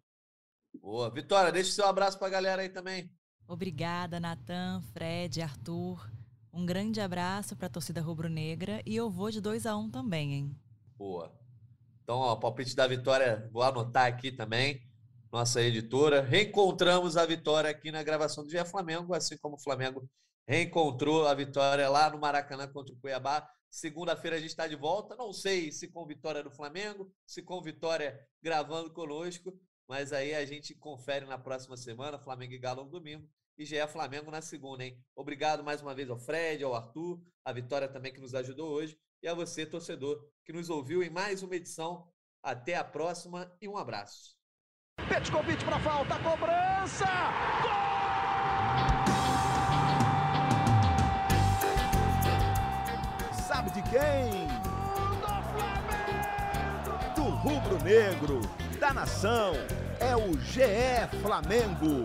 [0.74, 1.08] Boa.
[1.08, 3.08] Vitória, deixa o seu abraço para a galera aí também.
[3.46, 6.10] Obrigada, Natan, Fred, Arthur.
[6.52, 9.88] Um grande abraço para a torcida rubro-negra e eu vou de 2 a 1 um
[9.88, 10.56] também, hein?
[10.96, 11.45] Boa.
[12.06, 14.80] Então, ó, palpite da vitória, vou anotar aqui também,
[15.32, 16.22] nossa editora.
[16.22, 20.08] Reencontramos a vitória aqui na gravação do Dia Flamengo, assim como o Flamengo
[20.46, 23.44] reencontrou a vitória lá no Maracanã contra o Cuiabá.
[23.68, 25.16] Segunda-feira a gente está de volta.
[25.16, 29.52] Não sei se com vitória do Flamengo, se com vitória gravando conosco,
[29.88, 33.28] mas aí a gente confere na próxima semana, Flamengo e Galo no domingo,
[33.58, 34.98] e já é Flamengo na segunda, hein?
[35.14, 38.98] Obrigado mais uma vez ao Fred, ao Arthur, a Vitória também que nos ajudou hoje,
[39.22, 42.08] e a você, torcedor, que nos ouviu em mais uma edição.
[42.42, 44.36] Até a próxima e um abraço.
[45.08, 47.06] Petkovic para falta, cobrança!
[47.62, 47.96] Gol!
[53.46, 54.46] Sabe de quem?
[57.14, 58.40] Do Do rubro-negro,
[58.78, 59.54] da nação,
[59.98, 62.04] é o GE Flamengo.